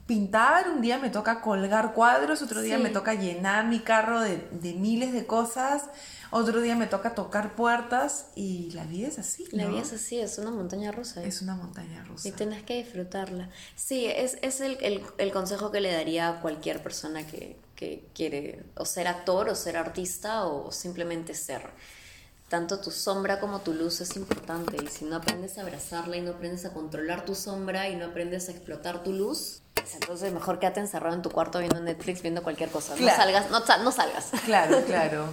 [0.07, 4.37] pintar, un día me toca colgar cuadros, otro día me toca llenar mi carro de,
[4.53, 5.85] de miles de cosas,
[6.31, 9.47] otro día me toca tocar puertas y la vida es así.
[9.53, 9.71] La ¿no?
[9.71, 11.23] vida es así, es una montaña rusa.
[11.25, 12.29] Es una montaña rusa.
[12.29, 13.51] Y tienes que disfrutarla.
[13.75, 18.07] Sí, es, es el, el- el consejo que le daría a cualquier persona que, que
[18.15, 21.63] quiere o ser actor o ser artista o simplemente ser.
[22.49, 26.21] Tanto tu sombra como tu luz es importante y si no aprendes a abrazarla y
[26.21, 30.33] no aprendes a controlar tu sombra y no aprendes a explotar tu luz, pues entonces
[30.33, 32.95] mejor quédate encerrado en tu cuarto viendo Netflix, viendo cualquier cosa.
[32.95, 33.17] Claro.
[33.19, 34.31] No salgas, no, no salgas.
[34.45, 35.29] Claro, claro.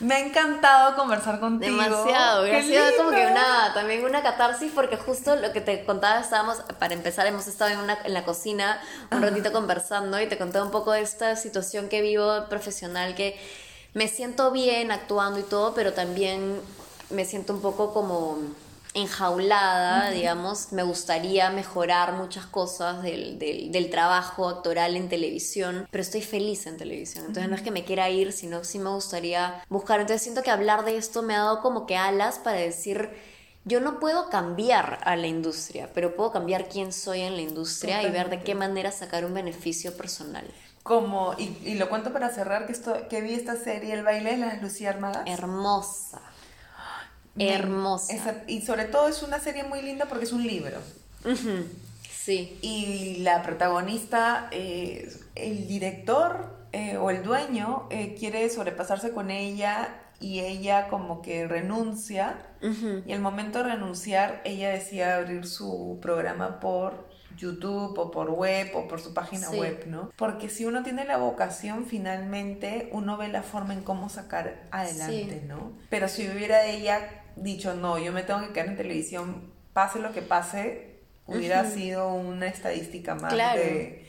[0.00, 1.76] Me ha encantado conversar contigo.
[1.76, 5.84] Demasiado, ¡Qué ha sido como que una, también una catarsis porque justo lo que te
[5.84, 8.80] contaba, estábamos, para empezar, hemos estado en, una, en la cocina
[9.10, 13.38] un ratito conversando y te conté un poco de esta situación que vivo profesional, que
[13.92, 16.60] me siento bien actuando y todo, pero también
[17.10, 18.38] me siento un poco como
[18.94, 26.02] enjaulada, digamos, me gustaría mejorar muchas cosas del, del, del trabajo actoral en televisión, pero
[26.02, 29.62] estoy feliz en televisión, entonces no es que me quiera ir, sino sí me gustaría
[29.68, 33.10] buscar, entonces siento que hablar de esto me ha dado como que alas para decir,
[33.64, 38.02] yo no puedo cambiar a la industria, pero puedo cambiar quién soy en la industria
[38.02, 40.44] y ver de qué manera sacar un beneficio personal.
[40.82, 44.30] Como, y, y lo cuento para cerrar, que, esto, que vi esta serie, El baile
[44.32, 45.22] de las luciérnagas.
[45.26, 46.22] Hermosa.
[47.48, 48.12] Hermosa.
[48.14, 50.78] esa- y sobre todo es una serie muy linda porque es un libro.
[52.10, 52.58] Sí.
[52.62, 59.88] Y la protagonista, eh, el director eh, o el dueño eh, quiere sobrepasarse con ella
[60.20, 62.36] y ella como que renuncia
[63.06, 67.08] y al momento de renunciar ella decía abrir su programa por
[67.38, 70.12] YouTube o por web o por su página web, ¿no?
[70.16, 75.42] Porque si uno tiene la vocación, finalmente uno ve la forma en cómo sacar adelante,
[75.48, 75.72] ¿no?
[75.88, 80.12] Pero si hubiera ella dicho, no, yo me tengo que quedar en televisión, pase lo
[80.12, 84.00] que pase, hubiera sido una estadística más de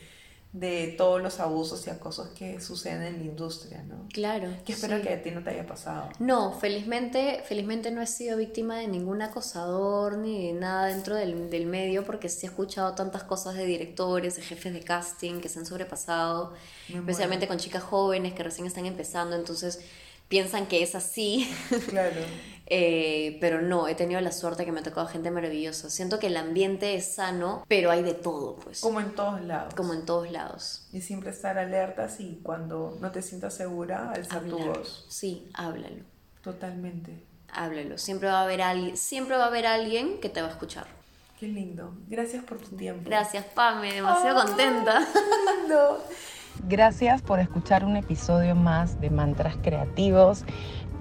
[0.52, 4.06] de todos los abusos y acosos que suceden en la industria, ¿no?
[4.12, 4.48] Claro.
[4.66, 6.10] Que espero que a ti no te haya pasado.
[6.18, 11.48] No, felizmente, felizmente no he sido víctima de ningún acosador ni de nada dentro del,
[11.48, 15.48] del medio porque sí he escuchado tantas cosas de directores, de jefes de casting que
[15.48, 16.52] se han sobrepasado,
[16.86, 19.80] especialmente con chicas jóvenes que recién están empezando, entonces
[20.28, 21.50] piensan que es así.
[21.88, 22.20] Claro.
[22.74, 25.90] Eh, pero no, he tenido la suerte que me ha tocado gente maravillosa.
[25.90, 28.80] Siento que el ambiente es sano, pero hay de todo, pues.
[28.80, 29.74] Como en todos lados.
[29.74, 30.88] Como en todos lados.
[30.90, 35.04] Y siempre estar alertas y cuando no te sientas segura, alzar tu voz.
[35.10, 36.02] Sí, háblalo.
[36.40, 37.22] Totalmente.
[37.52, 37.98] Háblalo.
[37.98, 40.86] Siempre va a haber alguien, siempre va a haber alguien que te va a escuchar.
[41.38, 41.92] Qué lindo.
[42.08, 43.02] Gracias por tu tiempo.
[43.04, 43.92] Gracias, Pame.
[43.92, 45.06] Demasiado contenta.
[45.12, 46.02] Qué lindo.
[46.68, 50.44] Gracias por escuchar un episodio más de Mantras Creativos.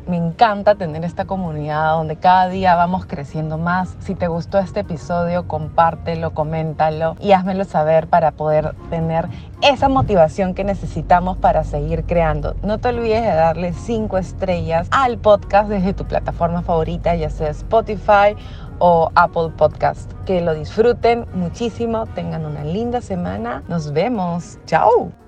[0.07, 3.95] Me encanta tener esta comunidad donde cada día vamos creciendo más.
[3.99, 9.27] Si te gustó este episodio, compártelo, coméntalo y házmelo saber para poder tener
[9.61, 12.55] esa motivación que necesitamos para seguir creando.
[12.63, 17.49] No te olvides de darle 5 estrellas al podcast desde tu plataforma favorita, ya sea
[17.49, 18.35] Spotify
[18.79, 20.11] o Apple Podcast.
[20.25, 23.63] Que lo disfruten muchísimo, tengan una linda semana.
[23.67, 24.57] Nos vemos.
[24.65, 25.20] Chao.